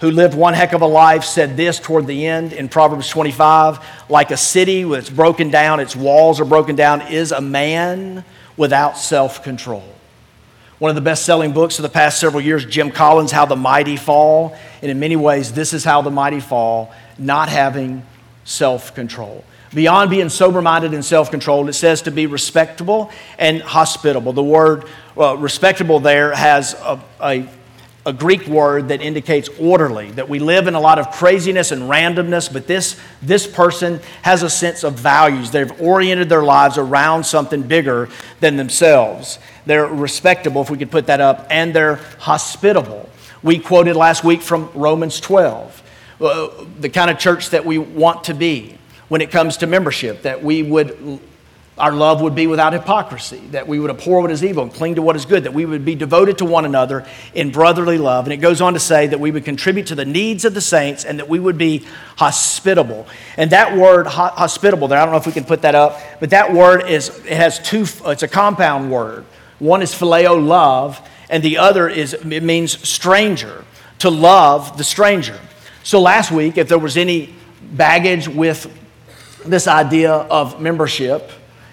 who 0.00 0.10
lived 0.10 0.34
one 0.34 0.54
heck 0.54 0.74
of 0.74 0.82
a 0.82 0.86
life, 0.86 1.24
said 1.24 1.56
this 1.56 1.80
toward 1.80 2.06
the 2.06 2.26
end 2.26 2.52
in 2.52 2.68
Proverbs 2.68 3.08
25 3.08 3.84
like 4.10 4.30
a 4.30 4.36
city 4.36 4.84
with 4.84 5.00
its 5.00 5.10
broken 5.10 5.50
down, 5.50 5.80
its 5.80 5.96
walls 5.96 6.40
are 6.40 6.44
broken 6.44 6.76
down, 6.76 7.02
is 7.02 7.32
a 7.32 7.40
man 7.40 8.24
without 8.56 8.98
self 8.98 9.42
control. 9.42 9.97
One 10.78 10.90
of 10.90 10.94
the 10.94 11.00
best 11.00 11.24
selling 11.24 11.52
books 11.52 11.78
of 11.78 11.82
the 11.82 11.88
past 11.88 12.20
several 12.20 12.40
years, 12.40 12.64
Jim 12.64 12.90
Collins, 12.92 13.32
How 13.32 13.46
the 13.46 13.56
Mighty 13.56 13.96
Fall. 13.96 14.56
And 14.80 14.90
in 14.90 15.00
many 15.00 15.16
ways, 15.16 15.52
this 15.52 15.72
is 15.72 15.82
how 15.82 16.02
the 16.02 16.10
mighty 16.10 16.38
fall, 16.38 16.92
not 17.18 17.48
having 17.48 18.04
self 18.44 18.94
control. 18.94 19.44
Beyond 19.74 20.08
being 20.08 20.28
sober 20.28 20.62
minded 20.62 20.94
and 20.94 21.04
self 21.04 21.30
controlled, 21.30 21.68
it 21.68 21.72
says 21.72 22.02
to 22.02 22.10
be 22.10 22.26
respectable 22.26 23.10
and 23.38 23.60
hospitable. 23.60 24.32
The 24.32 24.42
word 24.42 24.84
well, 25.14 25.36
respectable 25.36 25.98
there 25.98 26.32
has 26.32 26.74
a, 26.74 27.00
a 27.20 27.48
a 28.06 28.12
Greek 28.12 28.46
word 28.46 28.88
that 28.88 29.02
indicates 29.02 29.48
orderly, 29.60 30.10
that 30.12 30.28
we 30.28 30.38
live 30.38 30.66
in 30.66 30.74
a 30.74 30.80
lot 30.80 30.98
of 30.98 31.10
craziness 31.10 31.72
and 31.72 31.82
randomness, 31.82 32.50
but 32.50 32.66
this, 32.66 32.98
this 33.20 33.46
person 33.46 34.00
has 34.22 34.42
a 34.42 34.48
sense 34.48 34.84
of 34.84 34.94
values. 34.94 35.50
They've 35.50 35.80
oriented 35.80 36.28
their 36.28 36.42
lives 36.42 36.78
around 36.78 37.24
something 37.24 37.62
bigger 37.62 38.08
than 38.40 38.56
themselves. 38.56 39.38
They're 39.66 39.86
respectable, 39.86 40.62
if 40.62 40.70
we 40.70 40.78
could 40.78 40.90
put 40.90 41.06
that 41.08 41.20
up, 41.20 41.46
and 41.50 41.74
they're 41.74 41.96
hospitable. 42.18 43.08
We 43.42 43.58
quoted 43.58 43.94
last 43.94 44.24
week 44.24 44.42
from 44.42 44.70
Romans 44.74 45.20
12, 45.20 45.82
uh, 46.20 46.48
the 46.80 46.88
kind 46.88 47.10
of 47.10 47.18
church 47.18 47.50
that 47.50 47.64
we 47.64 47.78
want 47.78 48.24
to 48.24 48.34
be 48.34 48.78
when 49.08 49.20
it 49.20 49.30
comes 49.30 49.58
to 49.58 49.66
membership, 49.66 50.22
that 50.22 50.42
we 50.42 50.62
would 50.62 51.20
our 51.78 51.92
love 51.92 52.20
would 52.20 52.34
be 52.34 52.46
without 52.46 52.72
hypocrisy, 52.72 53.38
that 53.52 53.66
we 53.66 53.78
would 53.78 53.90
abhor 53.90 54.20
what 54.20 54.30
is 54.30 54.44
evil 54.44 54.62
and 54.62 54.72
cling 54.72 54.96
to 54.96 55.02
what 55.02 55.16
is 55.16 55.24
good, 55.24 55.44
that 55.44 55.54
we 55.54 55.64
would 55.64 55.84
be 55.84 55.94
devoted 55.94 56.38
to 56.38 56.44
one 56.44 56.64
another 56.64 57.06
in 57.34 57.50
brotherly 57.50 57.98
love. 57.98 58.24
And 58.26 58.32
it 58.32 58.38
goes 58.38 58.60
on 58.60 58.74
to 58.74 58.80
say 58.80 59.06
that 59.06 59.20
we 59.20 59.30
would 59.30 59.44
contribute 59.44 59.86
to 59.88 59.94
the 59.94 60.04
needs 60.04 60.44
of 60.44 60.54
the 60.54 60.60
saints 60.60 61.04
and 61.04 61.18
that 61.18 61.28
we 61.28 61.38
would 61.38 61.56
be 61.56 61.86
hospitable. 62.16 63.06
And 63.36 63.50
that 63.52 63.76
word, 63.76 64.06
hospitable, 64.06 64.88
there, 64.88 64.98
I 64.98 65.04
don't 65.04 65.12
know 65.12 65.18
if 65.18 65.26
we 65.26 65.32
can 65.32 65.44
put 65.44 65.62
that 65.62 65.74
up, 65.74 66.00
but 66.20 66.30
that 66.30 66.52
word 66.52 66.88
is, 66.88 67.08
it 67.20 67.36
has 67.36 67.58
two, 67.58 67.86
it's 68.06 68.22
a 68.22 68.28
compound 68.28 68.90
word. 68.90 69.24
One 69.58 69.82
is 69.82 69.92
phileo, 69.92 70.44
love, 70.44 71.00
and 71.30 71.42
the 71.42 71.58
other 71.58 71.88
is, 71.88 72.14
it 72.14 72.42
means 72.42 72.78
stranger, 72.88 73.64
to 74.00 74.10
love 74.10 74.78
the 74.78 74.84
stranger. 74.84 75.38
So 75.82 76.00
last 76.00 76.30
week, 76.30 76.58
if 76.58 76.68
there 76.68 76.78
was 76.78 76.96
any 76.96 77.34
baggage 77.72 78.28
with 78.28 78.72
this 79.44 79.66
idea 79.66 80.12
of 80.12 80.60
membership, 80.60 81.30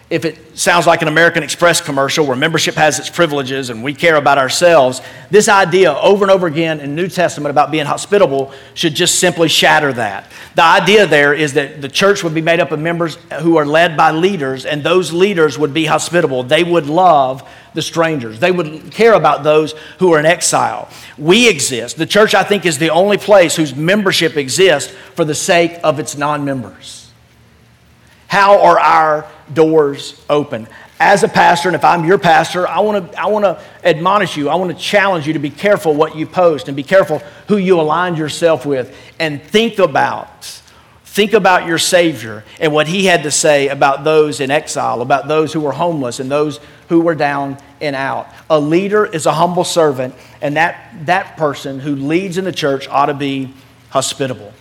if 0.08 0.24
it 0.24 0.56
sounds 0.56 0.86
like 0.86 1.02
an 1.02 1.08
American 1.08 1.42
Express 1.42 1.82
commercial 1.82 2.28
where 2.28 2.36
membership 2.36 2.76
has 2.76 3.00
its 3.00 3.10
privileges 3.10 3.72
and 3.72 3.84
we 3.84 3.92
care 3.92 4.18
about 4.18 4.38
ourselves, 4.38 5.02
this 5.32 5.50
idea 5.50 5.96
over 5.96 6.24
and 6.24 6.32
over 6.32 6.46
again 6.46 6.80
in 6.80 6.94
New 6.94 7.08
Testament 7.08 7.50
about 7.50 7.72
being 7.72 7.88
hospitable 7.88 8.54
should 8.76 8.94
just 8.94 9.18
simply 9.18 9.50
shatter 9.50 9.92
that. 9.94 10.32
The 10.54 10.64
idea 10.64 11.08
there 11.08 11.34
is 11.34 11.54
that 11.54 11.82
the 11.82 11.90
church 11.90 12.24
would 12.24 12.36
be 12.36 12.42
made 12.42 12.60
up 12.60 12.72
of 12.72 12.80
members 12.80 13.16
who 13.42 13.58
are 13.58 13.66
led 13.66 13.98
by 13.98 14.12
leaders, 14.12 14.68
and 14.68 14.84
those 14.84 15.12
leaders 15.12 15.58
would 15.58 15.74
be 15.74 15.86
hospitable. 15.86 16.44
They 16.44 16.64
would 16.64 16.86
love 16.86 17.48
the 17.74 17.82
strangers, 17.82 18.40
they 18.40 18.52
would 18.52 18.92
care 18.92 19.14
about 19.14 19.44
those 19.44 19.74
who 20.00 20.14
are 20.14 20.20
in 20.20 20.26
exile. 20.26 20.88
We 21.18 21.50
exist. 21.50 21.98
The 21.98 22.06
church, 22.06 22.34
I 22.34 22.44
think, 22.44 22.66
is 22.66 22.78
the 22.78 22.92
only 22.92 23.18
place 23.18 23.56
whose 23.56 23.76
membership 23.76 24.38
exists 24.38 24.94
for 25.16 25.26
the 25.26 25.36
sake 25.36 25.80
of 25.84 26.00
its 26.00 26.16
non 26.16 26.46
members. 26.46 27.12
How 28.28 28.62
are 28.62 28.80
our 28.80 29.30
doors 29.54 30.24
open? 30.30 30.68
As 31.00 31.24
a 31.24 31.28
pastor, 31.28 31.70
and 31.70 31.76
if 31.76 31.84
I'm 31.84 32.06
your 32.06 32.18
pastor, 32.18 32.68
I 32.68 32.80
want 32.80 33.12
to 33.12 33.22
I 33.22 33.28
want 33.28 33.44
to 33.44 33.62
admonish 33.84 34.38
you. 34.38 34.50
I 34.50 34.56
want 34.56 34.72
to 34.72 34.78
challenge 34.78 35.28
you 35.28 35.34
to 35.34 35.40
be 35.40 35.50
careful 35.50 35.94
what 35.94 36.16
you 36.16 36.26
post 36.26 36.68
and 36.68 36.76
be 36.76 36.84
careful 36.84 37.20
who 37.48 37.58
you 37.58 37.80
align 37.80 38.16
yourself 38.16 38.66
with 38.66 38.96
and 39.20 39.42
think 39.42 39.80
about 39.80 40.62
think 41.16 41.32
about 41.32 41.66
your 41.66 41.78
savior 41.78 42.44
and 42.60 42.74
what 42.74 42.90
he 42.90 43.06
had 43.06 43.24
to 43.24 43.32
say 43.32 43.70
about 43.70 44.04
those 44.04 44.42
in 44.42 44.52
exile, 44.52 45.02
about 45.02 45.30
those 45.30 45.54
who 45.54 45.62
were 45.62 45.72
homeless 45.72 46.20
and 46.20 46.30
those 46.30 46.60
who 46.90 47.00
were 47.00 47.16
down 47.16 47.58
and 47.80 47.96
out. 47.96 48.28
A 48.50 48.60
leader 48.60 49.06
is 49.06 49.26
a 49.26 49.32
humble 49.32 49.64
servant, 49.64 50.14
and 50.42 50.58
that, 50.58 50.94
that 51.06 51.38
person 51.38 51.80
who 51.80 51.96
leads 51.96 52.38
in 52.38 52.44
the 52.44 52.52
church 52.52 52.90
ought 52.90 53.06
to 53.06 53.14
be 53.14 53.54
hospitable. 53.92 54.52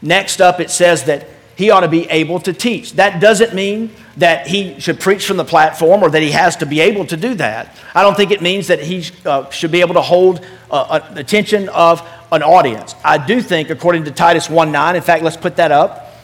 Next 0.00 0.40
up, 0.40 0.60
it 0.60 0.70
says 0.70 1.04
that 1.04 1.28
he 1.58 1.72
ought 1.72 1.80
to 1.80 1.88
be 1.88 2.08
able 2.08 2.38
to 2.38 2.52
teach. 2.52 2.92
That 2.92 3.20
doesn't 3.20 3.52
mean 3.52 3.90
that 4.16 4.46
he 4.46 4.78
should 4.78 5.00
preach 5.00 5.26
from 5.26 5.38
the 5.38 5.44
platform 5.44 6.04
or 6.04 6.08
that 6.08 6.22
he 6.22 6.30
has 6.30 6.54
to 6.58 6.66
be 6.66 6.78
able 6.78 7.04
to 7.06 7.16
do 7.16 7.34
that. 7.34 7.76
I 7.96 8.04
don't 8.04 8.16
think 8.16 8.30
it 8.30 8.40
means 8.40 8.68
that 8.68 8.80
he 8.80 9.04
uh, 9.26 9.50
should 9.50 9.72
be 9.72 9.80
able 9.80 9.94
to 9.94 10.00
hold 10.00 10.46
uh, 10.70 11.00
attention 11.16 11.68
of 11.70 12.08
an 12.30 12.44
audience. 12.44 12.94
I 13.02 13.18
do 13.18 13.42
think, 13.42 13.70
according 13.70 14.04
to 14.04 14.12
Titus 14.12 14.48
1 14.48 14.70
9, 14.70 14.94
in 14.94 15.02
fact, 15.02 15.24
let's 15.24 15.36
put 15.36 15.56
that 15.56 15.72
up. 15.72 16.14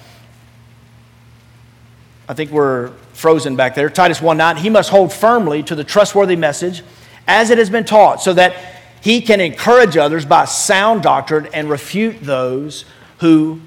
I 2.28 2.34
think 2.34 2.52
we're 2.52 2.90
frozen 3.12 3.56
back 3.56 3.74
there. 3.74 3.90
Titus 3.90 4.22
1 4.22 4.36
9, 4.36 4.58
he 4.58 4.70
must 4.70 4.90
hold 4.90 5.12
firmly 5.12 5.64
to 5.64 5.74
the 5.74 5.82
trustworthy 5.82 6.36
message 6.36 6.84
as 7.26 7.50
it 7.50 7.58
has 7.58 7.70
been 7.70 7.84
taught, 7.84 8.22
so 8.22 8.32
that 8.34 8.54
he 9.00 9.20
can 9.20 9.40
encourage 9.40 9.96
others 9.96 10.24
by 10.24 10.44
sound 10.44 11.02
doctrine 11.02 11.48
and 11.52 11.68
refute 11.68 12.20
those 12.20 12.84
who 13.18 13.60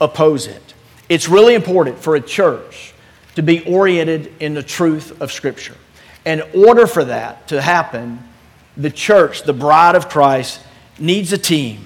oppose 0.00 0.48
it. 0.48 0.71
It's 1.12 1.28
really 1.28 1.54
important 1.54 1.98
for 1.98 2.16
a 2.16 2.22
church 2.22 2.94
to 3.34 3.42
be 3.42 3.62
oriented 3.66 4.32
in 4.40 4.54
the 4.54 4.62
truth 4.62 5.20
of 5.20 5.30
Scripture. 5.30 5.76
In 6.24 6.42
order 6.54 6.86
for 6.86 7.04
that 7.04 7.48
to 7.48 7.60
happen, 7.60 8.26
the 8.78 8.90
church, 8.90 9.42
the 9.42 9.52
bride 9.52 9.94
of 9.94 10.08
Christ, 10.08 10.62
needs 10.98 11.30
a 11.34 11.36
team. 11.36 11.84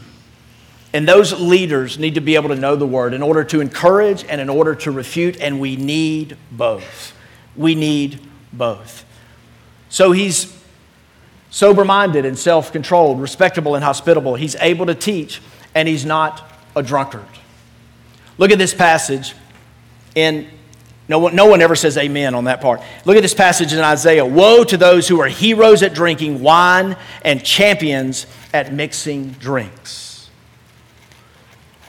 And 0.92 1.08
those 1.08 1.32
leaders 1.40 1.98
need 1.98 2.14
to 2.14 2.20
be 2.20 2.36
able 2.36 2.50
to 2.50 2.54
know 2.54 2.76
the 2.76 2.86
word 2.86 3.14
in 3.14 3.20
order 3.20 3.42
to 3.42 3.60
encourage 3.60 4.24
and 4.26 4.40
in 4.40 4.48
order 4.48 4.76
to 4.76 4.92
refute, 4.92 5.40
and 5.40 5.58
we 5.58 5.74
need 5.74 6.36
both. 6.52 7.12
We 7.56 7.74
need 7.74 8.20
both. 8.52 9.04
So 9.88 10.12
he's 10.12 10.56
sober 11.50 11.84
minded 11.84 12.24
and 12.24 12.38
self 12.38 12.70
controlled, 12.70 13.20
respectable 13.20 13.74
and 13.74 13.82
hospitable. 13.82 14.36
He's 14.36 14.54
able 14.60 14.86
to 14.86 14.94
teach, 14.94 15.42
and 15.74 15.88
he's 15.88 16.04
not 16.04 16.48
a 16.76 16.82
drunkard. 16.84 17.26
Look 18.38 18.50
at 18.50 18.58
this 18.58 18.74
passage 18.74 19.34
and 20.14 20.46
no 21.08 21.20
one, 21.20 21.36
no 21.36 21.46
one 21.46 21.62
ever 21.62 21.76
says 21.76 21.96
amen 21.96 22.34
on 22.34 22.44
that 22.44 22.60
part. 22.60 22.82
Look 23.04 23.16
at 23.16 23.22
this 23.22 23.34
passage 23.34 23.72
in 23.72 23.78
Isaiah. 23.78 24.24
Woe 24.26 24.64
to 24.64 24.76
those 24.76 25.06
who 25.06 25.20
are 25.20 25.28
heroes 25.28 25.82
at 25.82 25.94
drinking 25.94 26.40
wine 26.42 26.96
and 27.22 27.44
champions 27.44 28.26
at 28.52 28.72
mixing 28.72 29.30
drinks. 29.32 30.30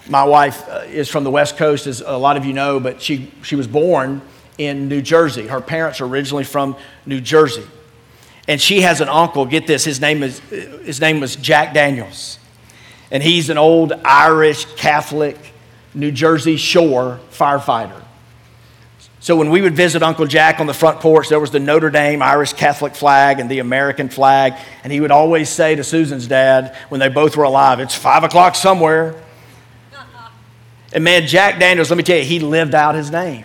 My 0.08 0.24
wife 0.24 0.68
uh, 0.70 0.84
is 0.88 1.10
from 1.10 1.24
the 1.24 1.32
West 1.32 1.58
Coast, 1.58 1.88
as 1.88 2.02
a 2.02 2.16
lot 2.16 2.38
of 2.38 2.46
you 2.46 2.54
know, 2.54 2.80
but 2.80 3.02
she, 3.02 3.32
she 3.42 3.56
was 3.56 3.68
born 3.68 4.22
in 4.58 4.88
New 4.88 5.02
Jersey. 5.02 5.48
Her 5.48 5.62
parents 5.62 6.00
are 6.00 6.06
originally 6.06 6.44
from 6.44 6.78
New 7.06 7.20
Jersey. 7.20 7.66
And 8.48 8.62
she 8.62 8.82
has 8.82 9.02
an 9.02 9.10
uncle, 9.10 9.46
get 9.46 9.68
this, 9.68 9.84
his 9.84 10.00
name, 10.00 10.24
is, 10.24 10.40
his 10.50 11.02
name 11.02 11.20
was 11.20 11.36
Jack 11.36 11.74
Daniels. 11.74 12.40
And 13.12 13.22
he's 13.22 13.50
an 13.50 13.58
old 13.58 13.92
Irish 14.06 14.66
Catholic 14.76 15.38
New 15.98 16.12
Jersey 16.12 16.58
Shore 16.58 17.20
firefighter. 17.32 18.04
So 19.20 19.36
when 19.36 19.50
we 19.50 19.62
would 19.62 19.76
visit 19.76 20.04
Uncle 20.04 20.28
Jack 20.28 20.60
on 20.60 20.68
the 20.68 20.74
front 20.74 21.00
porch, 21.00 21.28
there 21.28 21.40
was 21.40 21.52
the 21.52 21.60
Notre 21.60 21.90
Dame 21.90 22.22
Irish 22.22 22.54
Catholic 22.54 22.96
flag 22.96 23.40
and 23.40 23.50
the 23.50 23.60
American 23.60 24.10
flag. 24.10 24.54
And 24.84 24.94
he 24.94 25.02
would 25.02 25.12
always 25.12 25.50
say 25.50 25.76
to 25.76 25.84
Susan's 25.84 26.28
dad, 26.28 26.76
when 26.90 27.00
they 27.00 27.10
both 27.10 27.36
were 27.36 27.44
alive, 27.44 27.80
it's 27.80 27.96
five 27.96 28.24
o'clock 28.24 28.56
somewhere. 28.56 29.16
And 30.94 31.04
man, 31.04 31.28
Jack 31.28 31.60
Daniels, 31.60 31.90
let 31.90 31.98
me 31.98 32.04
tell 32.04 32.18
you, 32.18 32.24
he 32.24 32.40
lived 32.40 32.74
out 32.74 32.96
his 32.96 33.12
name. 33.12 33.44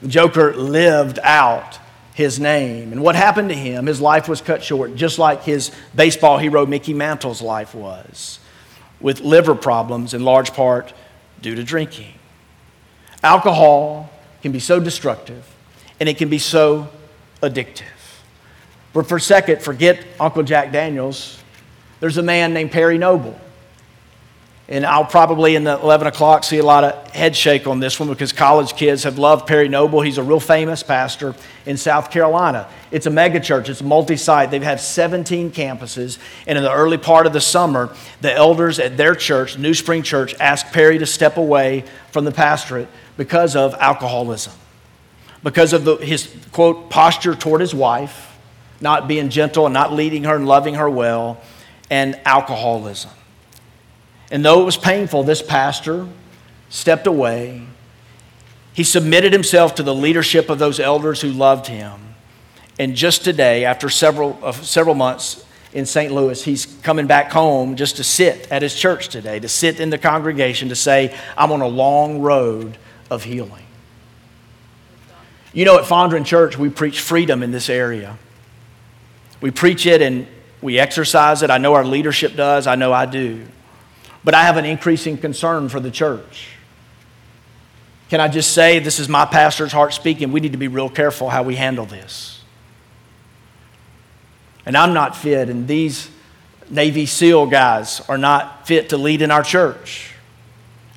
The 0.00 0.08
Joker 0.08 0.52
lived 0.52 1.20
out 1.22 1.78
his 2.12 2.40
name. 2.40 2.90
And 2.90 3.02
what 3.02 3.14
happened 3.14 3.50
to 3.50 3.54
him? 3.54 3.86
His 3.86 4.00
life 4.00 4.28
was 4.28 4.40
cut 4.40 4.64
short, 4.64 4.96
just 4.96 5.20
like 5.20 5.44
his 5.44 5.70
baseball 5.94 6.38
hero 6.38 6.66
Mickey 6.66 6.92
Mantle's 6.92 7.40
life 7.40 7.72
was, 7.72 8.40
with 9.00 9.20
liver 9.20 9.54
problems 9.54 10.12
in 10.12 10.24
large 10.24 10.52
part 10.52 10.92
due 11.42 11.54
to 11.54 11.62
drinking. 11.62 12.14
Alcohol 13.22 14.10
can 14.42 14.52
be 14.52 14.60
so 14.60 14.80
destructive 14.80 15.46
and 16.00 16.08
it 16.08 16.16
can 16.16 16.28
be 16.28 16.38
so 16.38 16.88
addictive. 17.42 17.84
But 18.92 19.08
for 19.08 19.16
a 19.16 19.20
second, 19.20 19.62
forget 19.62 20.04
Uncle 20.18 20.42
Jack 20.42 20.72
Daniels. 20.72 21.38
There's 22.00 22.18
a 22.18 22.22
man 22.22 22.52
named 22.52 22.72
Perry 22.72 22.98
Noble. 22.98 23.38
And 24.68 24.86
I'll 24.86 25.04
probably 25.04 25.56
in 25.56 25.64
the 25.64 25.78
11 25.80 26.06
o'clock 26.06 26.44
see 26.44 26.58
a 26.58 26.64
lot 26.64 26.84
of 26.84 27.10
head 27.10 27.34
shake 27.34 27.66
on 27.66 27.80
this 27.80 27.98
one 27.98 28.08
because 28.08 28.32
college 28.32 28.74
kids 28.74 29.02
have 29.02 29.18
loved 29.18 29.46
Perry 29.46 29.68
Noble. 29.68 30.00
He's 30.00 30.18
a 30.18 30.22
real 30.22 30.38
famous 30.38 30.84
pastor 30.84 31.34
in 31.66 31.76
South 31.76 32.10
Carolina. 32.10 32.68
It's 32.92 33.06
a 33.06 33.10
megachurch, 33.10 33.68
it's 33.68 33.82
multi 33.82 34.16
site. 34.16 34.50
They 34.50 34.58
have 34.58 34.66
had 34.66 34.80
17 34.80 35.50
campuses. 35.50 36.18
And 36.46 36.56
in 36.56 36.62
the 36.62 36.72
early 36.72 36.96
part 36.96 37.26
of 37.26 37.32
the 37.32 37.40
summer, 37.40 37.94
the 38.20 38.32
elders 38.32 38.78
at 38.78 38.96
their 38.96 39.16
church, 39.16 39.58
New 39.58 39.74
Spring 39.74 40.02
Church, 40.02 40.34
asked 40.38 40.72
Perry 40.72 40.98
to 40.98 41.06
step 41.06 41.36
away 41.36 41.84
from 42.12 42.24
the 42.24 42.32
pastorate 42.32 42.88
because 43.16 43.56
of 43.56 43.74
alcoholism, 43.74 44.52
because 45.42 45.72
of 45.72 45.84
the, 45.84 45.96
his, 45.96 46.32
quote, 46.52 46.88
posture 46.88 47.34
toward 47.34 47.60
his 47.60 47.74
wife, 47.74 48.38
not 48.80 49.08
being 49.08 49.28
gentle 49.28 49.66
and 49.66 49.74
not 49.74 49.92
leading 49.92 50.24
her 50.24 50.36
and 50.36 50.46
loving 50.46 50.74
her 50.74 50.88
well, 50.88 51.40
and 51.90 52.18
alcoholism. 52.24 53.10
And 54.32 54.42
though 54.42 54.62
it 54.62 54.64
was 54.64 54.78
painful, 54.78 55.24
this 55.24 55.42
pastor 55.42 56.08
stepped 56.70 57.06
away. 57.06 57.62
He 58.72 58.82
submitted 58.82 59.30
himself 59.30 59.74
to 59.74 59.82
the 59.82 59.94
leadership 59.94 60.48
of 60.48 60.58
those 60.58 60.80
elders 60.80 61.20
who 61.20 61.28
loved 61.28 61.66
him. 61.66 62.00
And 62.78 62.96
just 62.96 63.24
today, 63.24 63.66
after 63.66 63.90
several, 63.90 64.38
uh, 64.42 64.52
several 64.52 64.94
months 64.94 65.44
in 65.74 65.84
St. 65.84 66.10
Louis, 66.10 66.42
he's 66.42 66.64
coming 66.82 67.06
back 67.06 67.30
home 67.30 67.76
just 67.76 67.96
to 67.96 68.04
sit 68.04 68.50
at 68.50 68.62
his 68.62 68.74
church 68.74 69.08
today, 69.08 69.38
to 69.38 69.48
sit 69.48 69.78
in 69.78 69.90
the 69.90 69.98
congregation 69.98 70.70
to 70.70 70.76
say, 70.76 71.14
I'm 71.36 71.52
on 71.52 71.60
a 71.60 71.68
long 71.68 72.22
road 72.22 72.78
of 73.10 73.24
healing. 73.24 73.66
You 75.52 75.66
know, 75.66 75.78
at 75.78 75.84
Fondren 75.84 76.24
Church, 76.24 76.56
we 76.56 76.70
preach 76.70 77.00
freedom 77.00 77.42
in 77.42 77.50
this 77.50 77.68
area. 77.68 78.18
We 79.42 79.50
preach 79.50 79.84
it 79.84 80.00
and 80.00 80.26
we 80.62 80.78
exercise 80.78 81.42
it. 81.42 81.50
I 81.50 81.58
know 81.58 81.74
our 81.74 81.84
leadership 81.84 82.34
does, 82.34 82.66
I 82.66 82.76
know 82.76 82.94
I 82.94 83.04
do. 83.04 83.44
But 84.24 84.34
I 84.34 84.42
have 84.42 84.56
an 84.56 84.64
increasing 84.64 85.18
concern 85.18 85.68
for 85.68 85.80
the 85.80 85.90
church. 85.90 86.48
Can 88.08 88.20
I 88.20 88.28
just 88.28 88.52
say, 88.52 88.78
this 88.78 88.98
is 88.98 89.08
my 89.08 89.24
pastor's 89.24 89.72
heart 89.72 89.94
speaking, 89.94 90.32
we 90.32 90.40
need 90.40 90.52
to 90.52 90.58
be 90.58 90.68
real 90.68 90.88
careful 90.88 91.30
how 91.30 91.42
we 91.42 91.56
handle 91.56 91.86
this. 91.86 92.44
And 94.64 94.76
I'm 94.76 94.94
not 94.94 95.16
fit, 95.16 95.48
and 95.48 95.66
these 95.66 96.10
Navy 96.70 97.06
SEAL 97.06 97.46
guys 97.46 98.00
are 98.08 98.18
not 98.18 98.66
fit 98.66 98.90
to 98.90 98.96
lead 98.96 99.22
in 99.22 99.30
our 99.30 99.42
church 99.42 100.12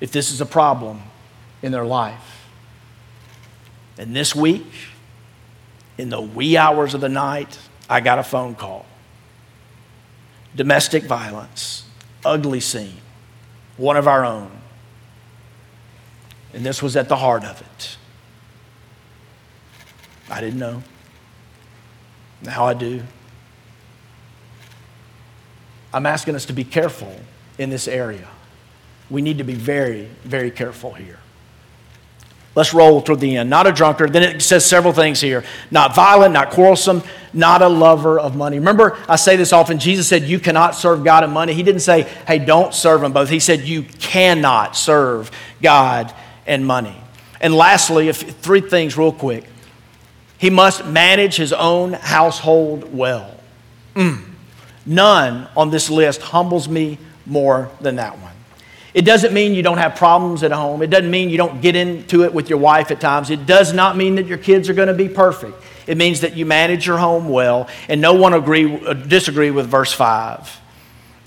if 0.02 0.12
this 0.12 0.30
is 0.30 0.40
a 0.40 0.46
problem 0.46 1.02
in 1.64 1.72
their 1.72 1.86
life. 1.86 2.48
And 3.98 4.16
this 4.16 4.36
week, 4.36 4.68
in 5.98 6.10
the 6.10 6.22
wee 6.22 6.58
hours 6.58 6.94
of 6.94 7.02
the 7.02 7.10
night, 7.10 7.58
I 7.90 8.02
got 8.02 8.20
a 8.20 8.24
phone 8.24 8.56
call. 8.56 8.86
Domestic 10.56 11.04
violence, 11.06 11.86
ugly 12.24 12.60
scene 12.60 13.02
one 13.78 13.98
of 13.98 14.08
our 14.08 14.26
own. 14.26 14.52
And 16.54 16.66
this 16.66 16.82
was 16.82 16.96
at 16.96 17.10
the 17.10 17.18
heart 17.18 17.44
of 17.44 17.62
it. 17.62 17.98
I 20.30 20.40
didn't 20.42 20.60
know. 20.60 20.82
Now 22.42 22.66
I 22.66 22.74
do. 22.74 23.04
I'm 25.94 26.06
asking 26.06 26.36
us 26.36 26.46
to 26.46 26.54
be 26.54 26.64
careful 26.64 27.16
in 27.58 27.70
this 27.70 27.88
area. 27.88 28.28
We 29.10 29.22
need 29.22 29.38
to 29.38 29.44
be 29.44 29.54
very, 29.54 30.10
very 30.24 30.52
careful 30.52 30.94
here. 30.94 31.20
Let's 32.56 32.74
roll 32.74 33.02
through 33.02 33.18
the 33.18 33.36
end. 33.36 33.50
Not 33.50 33.68
a 33.68 33.72
drunkard. 33.74 34.14
Then 34.14 34.24
it 34.24 34.42
says 34.42 34.66
several 34.66 34.94
things 34.94 35.20
here. 35.20 35.44
Not 35.72 35.94
violent, 35.94 36.34
not 36.34 36.52
quarrelsome, 36.52 37.04
not 37.34 37.62
a 37.62 37.68
lover 37.68 38.18
of 38.18 38.38
money. 38.38 38.60
Remember, 38.60 38.98
I 39.10 39.18
say 39.18 39.36
this 39.36 39.52
often. 39.52 39.78
Jesus 39.78 40.08
said, 40.08 40.24
You 40.24 40.40
cannot 40.40 40.74
serve 40.74 41.04
God 41.04 41.26
and 41.26 41.34
money. 41.34 41.54
He 41.54 41.64
didn't 41.64 41.82
say, 41.82 42.04
Hey, 42.26 42.40
don't 42.40 42.74
serve 42.74 43.02
them 43.02 43.12
both. 43.12 43.30
He 43.30 43.42
said, 43.42 43.62
You 43.62 43.84
cannot 43.84 44.78
serve 44.78 45.32
God 45.62 46.14
and 46.48 46.66
money. 46.66 46.96
And 47.42 47.54
lastly, 47.54 48.08
if, 48.08 48.22
three 48.38 48.62
things 48.62 48.98
real 48.98 49.12
quick. 49.12 49.44
He 50.38 50.50
must 50.50 50.86
manage 50.86 51.36
his 51.38 51.54
own 51.54 51.94
household 51.94 52.94
well. 52.94 53.32
Mm. 53.96 54.24
None 54.86 55.48
on 55.56 55.72
this 55.72 55.90
list 55.90 56.22
humbles 56.22 56.68
me 56.68 57.00
more 57.26 57.70
than 57.82 57.96
that 57.96 58.20
one. 58.20 58.35
It 58.96 59.04
doesn't 59.04 59.34
mean 59.34 59.54
you 59.54 59.62
don't 59.62 59.78
have 59.78 59.98
problems 59.98 60.42
at 60.42 60.54
home. 60.54 60.82
It 60.82 60.90
doesn't 60.90 61.12
mean 61.12 61.30
you 61.30 61.38
don't 61.38 61.60
get 61.60 61.76
into 61.76 62.24
it 62.24 62.34
with 62.34 62.50
your 62.50 62.60
wife 62.60 62.92
at 62.92 63.02
times. 63.02 63.30
It 63.30 63.46
does 63.46 63.74
not 63.74 63.98
mean 63.98 64.16
that 64.16 64.26
your 64.26 64.38
kids 64.38 64.70
are 64.70 64.74
going 64.74 64.88
to 64.88 64.94
be 64.94 65.10
perfect. 65.10 65.62
It 65.86 65.98
means 65.98 66.22
that 66.22 66.38
you 66.38 66.46
manage 66.46 66.88
your 66.88 66.98
home 66.98 67.28
well, 67.28 67.68
and 67.90 68.00
no 68.00 68.14
one 68.14 68.34
agree, 68.34 68.74
uh, 68.74 68.94
disagree 68.94 69.52
with 69.52 69.68
verse 69.68 69.92
5. 69.92 70.62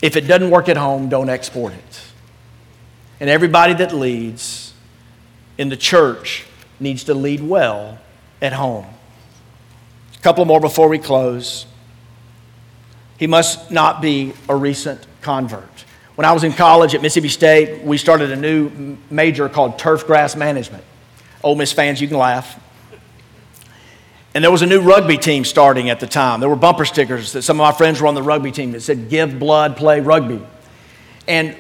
If 0.00 0.16
it 0.16 0.22
doesn't 0.22 0.48
work 0.48 0.70
at 0.70 0.78
home, 0.78 1.10
don't 1.10 1.28
export 1.28 1.74
it. 1.74 2.02
And 3.20 3.28
everybody 3.28 3.74
that 3.74 3.92
leads 3.92 4.72
in 5.58 5.68
the 5.68 5.76
church 5.76 6.46
needs 6.80 7.04
to 7.04 7.12
lead 7.12 7.42
well 7.42 7.98
at 8.40 8.54
home. 8.54 8.86
A 10.14 10.22
couple 10.22 10.46
more 10.46 10.60
before 10.60 10.88
we 10.88 10.98
close. 10.98 11.66
He 13.18 13.26
must 13.26 13.70
not 13.70 14.00
be 14.00 14.32
a 14.48 14.56
recent 14.56 15.06
convert. 15.20 15.77
When 16.18 16.24
I 16.24 16.32
was 16.32 16.42
in 16.42 16.52
college 16.52 16.96
at 16.96 17.00
Mississippi 17.00 17.28
State, 17.28 17.84
we 17.84 17.96
started 17.96 18.32
a 18.32 18.36
new 18.36 18.96
major 19.08 19.48
called 19.48 19.78
turf 19.78 20.04
grass 20.04 20.34
management. 20.34 20.82
Ole 21.44 21.54
Miss 21.54 21.70
fans, 21.70 22.00
you 22.00 22.08
can 22.08 22.18
laugh. 22.18 22.60
And 24.34 24.42
there 24.42 24.50
was 24.50 24.62
a 24.62 24.66
new 24.66 24.80
rugby 24.80 25.16
team 25.16 25.44
starting 25.44 25.90
at 25.90 26.00
the 26.00 26.08
time. 26.08 26.40
There 26.40 26.48
were 26.48 26.56
bumper 26.56 26.84
stickers 26.84 27.34
that 27.34 27.42
some 27.42 27.60
of 27.60 27.64
my 27.64 27.70
friends 27.70 28.00
were 28.00 28.08
on 28.08 28.16
the 28.16 28.22
rugby 28.24 28.50
team 28.50 28.72
that 28.72 28.80
said, 28.80 29.08
Give 29.08 29.38
blood, 29.38 29.76
play 29.76 30.00
rugby. 30.00 30.44
And 31.28 31.56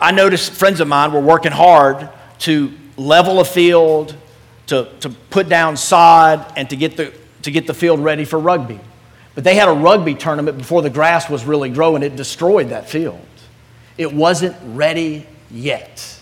I 0.00 0.12
noticed 0.12 0.52
friends 0.52 0.80
of 0.80 0.88
mine 0.88 1.12
were 1.12 1.20
working 1.20 1.52
hard 1.52 2.08
to 2.38 2.72
level 2.96 3.38
a 3.38 3.44
field, 3.44 4.16
to, 4.68 4.88
to 5.00 5.10
put 5.10 5.50
down 5.50 5.76
sod, 5.76 6.50
and 6.56 6.70
to 6.70 6.76
get, 6.76 6.96
the, 6.96 7.12
to 7.42 7.50
get 7.50 7.66
the 7.66 7.74
field 7.74 8.00
ready 8.00 8.24
for 8.24 8.38
rugby. 8.38 8.80
But 9.34 9.44
they 9.44 9.56
had 9.56 9.68
a 9.68 9.74
rugby 9.74 10.14
tournament 10.14 10.56
before 10.56 10.80
the 10.80 10.88
grass 10.88 11.28
was 11.28 11.44
really 11.44 11.68
growing, 11.68 12.02
it 12.02 12.16
destroyed 12.16 12.70
that 12.70 12.88
field. 12.88 13.20
It 13.98 14.12
wasn't 14.12 14.56
ready 14.64 15.26
yet. 15.50 16.20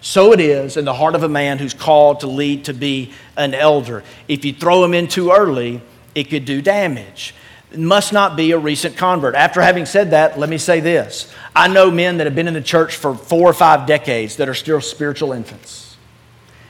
So 0.00 0.32
it 0.32 0.40
is 0.40 0.76
in 0.76 0.84
the 0.84 0.94
heart 0.94 1.14
of 1.14 1.22
a 1.22 1.28
man 1.28 1.58
who's 1.58 1.74
called 1.74 2.20
to 2.20 2.26
lead 2.26 2.66
to 2.66 2.74
be 2.74 3.12
an 3.36 3.54
elder. 3.54 4.04
If 4.28 4.44
you 4.44 4.52
throw 4.52 4.84
him 4.84 4.94
in 4.94 5.08
too 5.08 5.32
early, 5.32 5.80
it 6.14 6.30
could 6.30 6.44
do 6.44 6.62
damage. 6.62 7.34
It 7.72 7.80
must 7.80 8.12
not 8.12 8.36
be 8.36 8.52
a 8.52 8.58
recent 8.58 8.96
convert. 8.96 9.34
After 9.34 9.60
having 9.60 9.84
said 9.84 10.12
that, 10.12 10.38
let 10.38 10.48
me 10.48 10.58
say 10.58 10.80
this. 10.80 11.32
I 11.54 11.68
know 11.68 11.90
men 11.90 12.18
that 12.18 12.26
have 12.26 12.34
been 12.36 12.48
in 12.48 12.54
the 12.54 12.60
church 12.60 12.96
for 12.96 13.14
four 13.14 13.50
or 13.50 13.52
five 13.52 13.86
decades 13.86 14.36
that 14.36 14.48
are 14.48 14.54
still 14.54 14.80
spiritual 14.80 15.32
infants. 15.32 15.96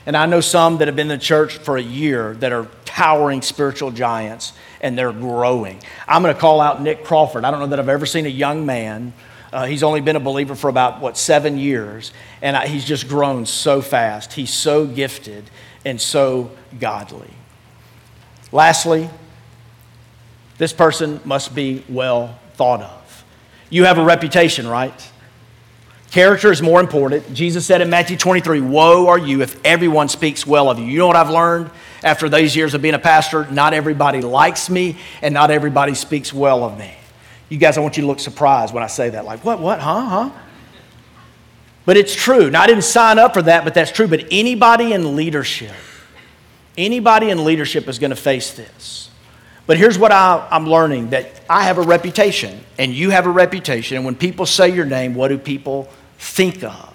And 0.07 0.17
I 0.17 0.25
know 0.25 0.41
some 0.41 0.77
that 0.77 0.87
have 0.87 0.95
been 0.95 1.11
in 1.11 1.19
the 1.19 1.23
church 1.23 1.57
for 1.57 1.77
a 1.77 1.81
year 1.81 2.33
that 2.35 2.51
are 2.51 2.67
towering 2.85 3.41
spiritual 3.41 3.91
giants 3.91 4.53
and 4.81 4.97
they're 4.97 5.11
growing. 5.11 5.79
I'm 6.07 6.23
going 6.23 6.33
to 6.33 6.39
call 6.39 6.61
out 6.61 6.81
Nick 6.81 7.03
Crawford. 7.03 7.43
I 7.45 7.51
don't 7.51 7.59
know 7.59 7.67
that 7.67 7.79
I've 7.79 7.89
ever 7.89 8.05
seen 8.05 8.25
a 8.25 8.29
young 8.29 8.65
man 8.65 9.13
uh, 9.51 9.65
he's 9.65 9.83
only 9.83 10.01
been 10.01 10.15
a 10.15 10.21
believer 10.21 10.55
for 10.55 10.69
about, 10.69 10.99
what, 11.01 11.17
seven 11.17 11.57
years, 11.57 12.11
and 12.41 12.55
I, 12.55 12.67
he's 12.67 12.85
just 12.85 13.07
grown 13.07 13.45
so 13.45 13.81
fast. 13.81 14.33
He's 14.33 14.53
so 14.53 14.85
gifted 14.85 15.49
and 15.85 15.99
so 15.99 16.51
godly. 16.79 17.29
Lastly, 18.51 19.09
this 20.57 20.73
person 20.73 21.19
must 21.23 21.53
be 21.55 21.83
well 21.87 22.37
thought 22.53 22.81
of. 22.81 23.25
You 23.69 23.85
have 23.85 23.97
a 23.97 24.03
reputation, 24.03 24.67
right? 24.67 25.11
Character 26.11 26.51
is 26.51 26.61
more 26.61 26.79
important. 26.79 27.33
Jesus 27.33 27.65
said 27.65 27.81
in 27.81 27.89
Matthew 27.89 28.17
23, 28.17 28.61
Woe 28.61 29.07
are 29.07 29.19
you 29.19 29.41
if 29.41 29.59
everyone 29.65 30.07
speaks 30.07 30.47
well 30.47 30.69
of 30.69 30.79
you. 30.79 30.85
You 30.85 30.99
know 30.99 31.07
what 31.07 31.17
I've 31.17 31.29
learned 31.29 31.69
after 32.01 32.29
these 32.29 32.55
years 32.55 32.73
of 32.73 32.81
being 32.81 32.93
a 32.93 32.99
pastor? 32.99 33.49
Not 33.51 33.73
everybody 33.73 34.21
likes 34.21 34.69
me, 34.69 34.97
and 35.21 35.33
not 35.33 35.51
everybody 35.51 35.93
speaks 35.95 36.33
well 36.33 36.63
of 36.63 36.77
me. 36.79 36.93
You 37.49 37.57
guys, 37.57 37.77
I 37.77 37.81
want 37.81 37.97
you 37.97 38.01
to 38.01 38.07
look 38.07 38.19
surprised 38.19 38.73
when 38.73 38.83
I 38.83 38.87
say 38.87 39.09
that. 39.11 39.25
Like, 39.25 39.43
what, 39.45 39.59
what, 39.59 39.79
huh, 39.79 40.01
huh? 40.01 40.31
But 41.85 41.95
it's 41.95 42.13
true. 42.13 42.49
Now, 42.49 42.63
I 42.63 42.67
didn't 42.67 42.83
sign 42.83 43.17
up 43.17 43.33
for 43.33 43.41
that, 43.43 43.63
but 43.63 43.73
that's 43.73 43.91
true. 43.91 44.07
But 44.07 44.25
anybody 44.29 44.91
in 44.91 45.15
leadership, 45.15 45.71
anybody 46.77 47.29
in 47.29 47.45
leadership 47.45 47.87
is 47.87 47.97
going 47.97 48.09
to 48.09 48.17
face 48.17 48.53
this. 48.53 49.09
But 49.65 49.77
here's 49.77 49.97
what 49.97 50.11
I, 50.11 50.47
am 50.51 50.67
learning 50.67 51.11
that 51.11 51.41
I 51.49 51.63
have 51.63 51.77
a 51.77 51.81
reputation, 51.81 52.59
and 52.77 52.93
you 52.93 53.09
have 53.11 53.25
a 53.25 53.29
reputation. 53.29 53.97
And 53.97 54.05
when 54.05 54.15
people 54.15 54.45
say 54.45 54.69
your 54.69 54.85
name, 54.85 55.15
what 55.15 55.29
do 55.29 55.37
people 55.37 55.89
think 56.17 56.63
of? 56.63 56.93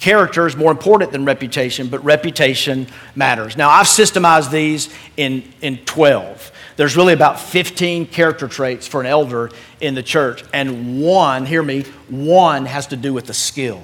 Character 0.00 0.46
is 0.46 0.56
more 0.56 0.70
important 0.70 1.12
than 1.12 1.24
reputation, 1.24 1.88
but 1.88 2.02
reputation 2.04 2.86
matters. 3.14 3.56
Now, 3.56 3.70
I've 3.70 3.86
systemized 3.86 4.50
these 4.50 4.88
in, 5.16 5.44
in 5.60 5.78
12. 5.78 6.52
There's 6.76 6.96
really 6.96 7.12
about 7.12 7.40
15 7.40 8.06
character 8.06 8.48
traits 8.48 8.86
for 8.86 9.00
an 9.00 9.06
elder 9.06 9.50
in 9.80 9.94
the 9.94 10.02
church, 10.02 10.44
and 10.52 11.02
one, 11.02 11.46
hear 11.46 11.62
me, 11.62 11.82
one 12.08 12.66
has 12.66 12.86
to 12.88 12.96
do 12.96 13.12
with 13.12 13.26
the 13.26 13.34
skill, 13.34 13.82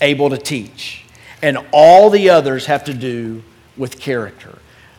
able 0.00 0.30
to 0.30 0.38
teach, 0.38 1.04
and 1.42 1.58
all 1.72 2.10
the 2.10 2.30
others 2.30 2.66
have 2.66 2.84
to 2.84 2.94
do 2.94 3.42
with 3.76 4.00
character. 4.00 4.58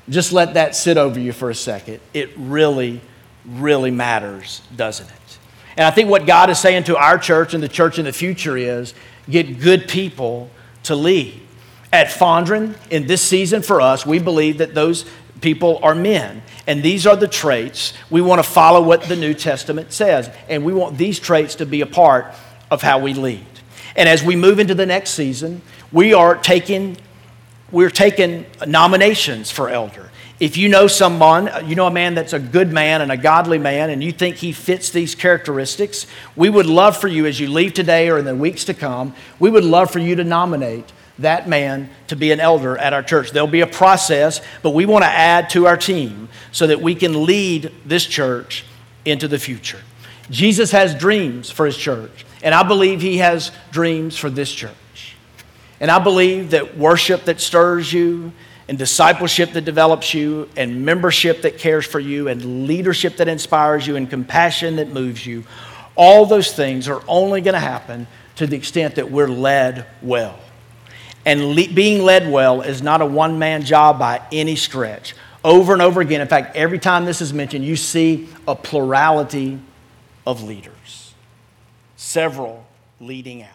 Just 0.09 0.31
let 0.31 0.53
that 0.53 0.75
sit 0.75 0.97
over 0.97 1.19
you 1.19 1.31
for 1.31 1.49
a 1.49 1.55
second. 1.55 1.99
It 2.13 2.31
really, 2.37 3.01
really 3.45 3.91
matters, 3.91 4.61
doesn't 4.75 5.07
it? 5.07 5.39
And 5.77 5.85
I 5.85 5.91
think 5.91 6.09
what 6.09 6.25
God 6.25 6.49
is 6.49 6.59
saying 6.59 6.85
to 6.85 6.97
our 6.97 7.17
church 7.17 7.53
and 7.53 7.61
the 7.61 7.67
church 7.67 7.99
in 7.99 8.05
the 8.05 8.13
future 8.13 8.55
is 8.55 8.93
get 9.29 9.59
good 9.59 9.87
people 9.87 10.49
to 10.83 10.95
lead. 10.95 11.41
At 11.91 12.07
Fondren, 12.07 12.75
in 12.89 13.07
this 13.07 13.21
season 13.21 13.61
for 13.61 13.81
us, 13.81 14.05
we 14.05 14.19
believe 14.19 14.57
that 14.59 14.73
those 14.73 15.05
people 15.41 15.79
are 15.83 15.95
men. 15.95 16.41
And 16.67 16.81
these 16.81 17.05
are 17.05 17.15
the 17.15 17.27
traits. 17.27 17.93
We 18.09 18.21
want 18.21 18.39
to 18.39 18.49
follow 18.49 18.81
what 18.81 19.03
the 19.03 19.15
New 19.15 19.33
Testament 19.33 19.91
says. 19.91 20.29
And 20.49 20.65
we 20.65 20.73
want 20.73 20.97
these 20.97 21.19
traits 21.19 21.55
to 21.55 21.65
be 21.65 21.81
a 21.81 21.85
part 21.85 22.33
of 22.71 22.81
how 22.81 22.99
we 22.99 23.13
lead. 23.13 23.45
And 23.95 24.09
as 24.09 24.23
we 24.23 24.35
move 24.35 24.59
into 24.59 24.75
the 24.75 24.85
next 24.85 25.11
season, 25.11 25.61
we 25.91 26.13
are 26.13 26.35
taking, 26.35 26.97
we're 27.71 27.89
taking 27.89 28.45
nominations 28.65 29.51
for 29.51 29.69
elder. 29.69 30.11
If 30.37 30.57
you 30.57 30.67
know 30.67 30.87
someone, 30.87 31.47
uh, 31.47 31.63
you 31.65 31.75
know 31.75 31.87
a 31.87 31.91
man 31.91 32.13
that's 32.13 32.33
a 32.33 32.39
good 32.39 32.69
man 32.69 33.01
and 33.01 33.09
a 33.09 33.15
godly 33.15 33.57
man, 33.57 33.89
and 33.89 34.03
you 34.03 34.11
think 34.11 34.35
he 34.35 34.51
fits 34.51 34.89
these 34.89 35.15
characteristics, 35.15 36.07
we 36.35 36.49
would 36.49 36.65
love 36.65 36.97
for 36.97 37.07
you 37.07 37.25
as 37.25 37.39
you 37.39 37.47
leave 37.47 37.73
today 37.73 38.09
or 38.09 38.17
in 38.17 38.25
the 38.25 38.35
weeks 38.35 38.65
to 38.65 38.73
come, 38.73 39.15
we 39.39 39.49
would 39.49 39.63
love 39.63 39.91
for 39.91 39.99
you 39.99 40.15
to 40.17 40.25
nominate 40.25 40.91
that 41.19 41.47
man 41.47 41.89
to 42.07 42.15
be 42.15 42.31
an 42.31 42.39
elder 42.39 42.77
at 42.77 42.93
our 42.93 43.03
church. 43.03 43.31
There'll 43.31 43.47
be 43.47 43.61
a 43.61 43.67
process, 43.67 44.41
but 44.61 44.71
we 44.71 44.85
want 44.85 45.03
to 45.03 45.09
add 45.09 45.49
to 45.51 45.67
our 45.67 45.77
team 45.77 46.29
so 46.51 46.67
that 46.67 46.81
we 46.81 46.95
can 46.95 47.25
lead 47.25 47.71
this 47.85 48.05
church 48.05 48.65
into 49.05 49.27
the 49.27 49.39
future. 49.39 49.79
Jesus 50.29 50.71
has 50.71 50.95
dreams 50.95 51.51
for 51.51 51.65
his 51.65 51.77
church, 51.77 52.25
and 52.43 52.53
I 52.53 52.63
believe 52.63 53.01
he 53.01 53.17
has 53.17 53.51
dreams 53.71 54.17
for 54.17 54.29
this 54.29 54.51
church. 54.51 55.15
And 55.79 55.91
I 55.91 55.99
believe 55.99 56.51
that 56.51 56.77
worship 56.77 57.25
that 57.25 57.39
stirs 57.39 57.91
you, 57.91 58.31
and 58.67 58.79
discipleship 58.79 59.51
that 59.51 59.63
develops 59.63 60.13
you, 60.13 60.49
and 60.57 60.83
membership 60.85 61.43
that 61.43 61.59
cares 61.59 61.85
for 61.85 61.99
you, 61.99 62.27
and 62.27 62.65
leadership 62.65 63.17
that 63.17 63.27
inspires 63.27 63.85
you, 63.85 63.95
and 63.95 64.09
compassion 64.09 64.77
that 64.77 64.89
moves 64.89 65.23
you, 65.25 65.43
all 65.95 66.25
those 66.25 66.51
things 66.51 66.87
are 66.87 67.03
only 67.07 67.41
going 67.41 67.53
to 67.53 67.59
happen 67.59 68.07
to 68.37 68.47
the 68.47 68.57
extent 68.57 68.95
that 68.95 69.11
we're 69.11 69.27
led 69.27 69.85
well. 70.01 70.39
And 71.25 71.55
le- 71.55 71.67
being 71.67 72.03
led 72.03 72.31
well 72.31 72.61
is 72.61 72.81
not 72.81 73.01
a 73.01 73.05
one 73.05 73.39
man 73.39 73.63
job 73.63 73.97
by 73.97 74.21
any 74.31 74.55
stretch. 74.55 75.15
Over 75.43 75.73
and 75.73 75.81
over 75.81 76.01
again, 76.01 76.21
in 76.21 76.27
fact, 76.27 76.55
every 76.55 76.79
time 76.79 77.05
this 77.05 77.21
is 77.21 77.33
mentioned, 77.33 77.65
you 77.65 77.75
see 77.75 78.29
a 78.47 78.55
plurality 78.55 79.59
of 80.25 80.43
leaders, 80.43 81.13
several 81.95 82.65
leading 82.99 83.43
out. 83.43 83.54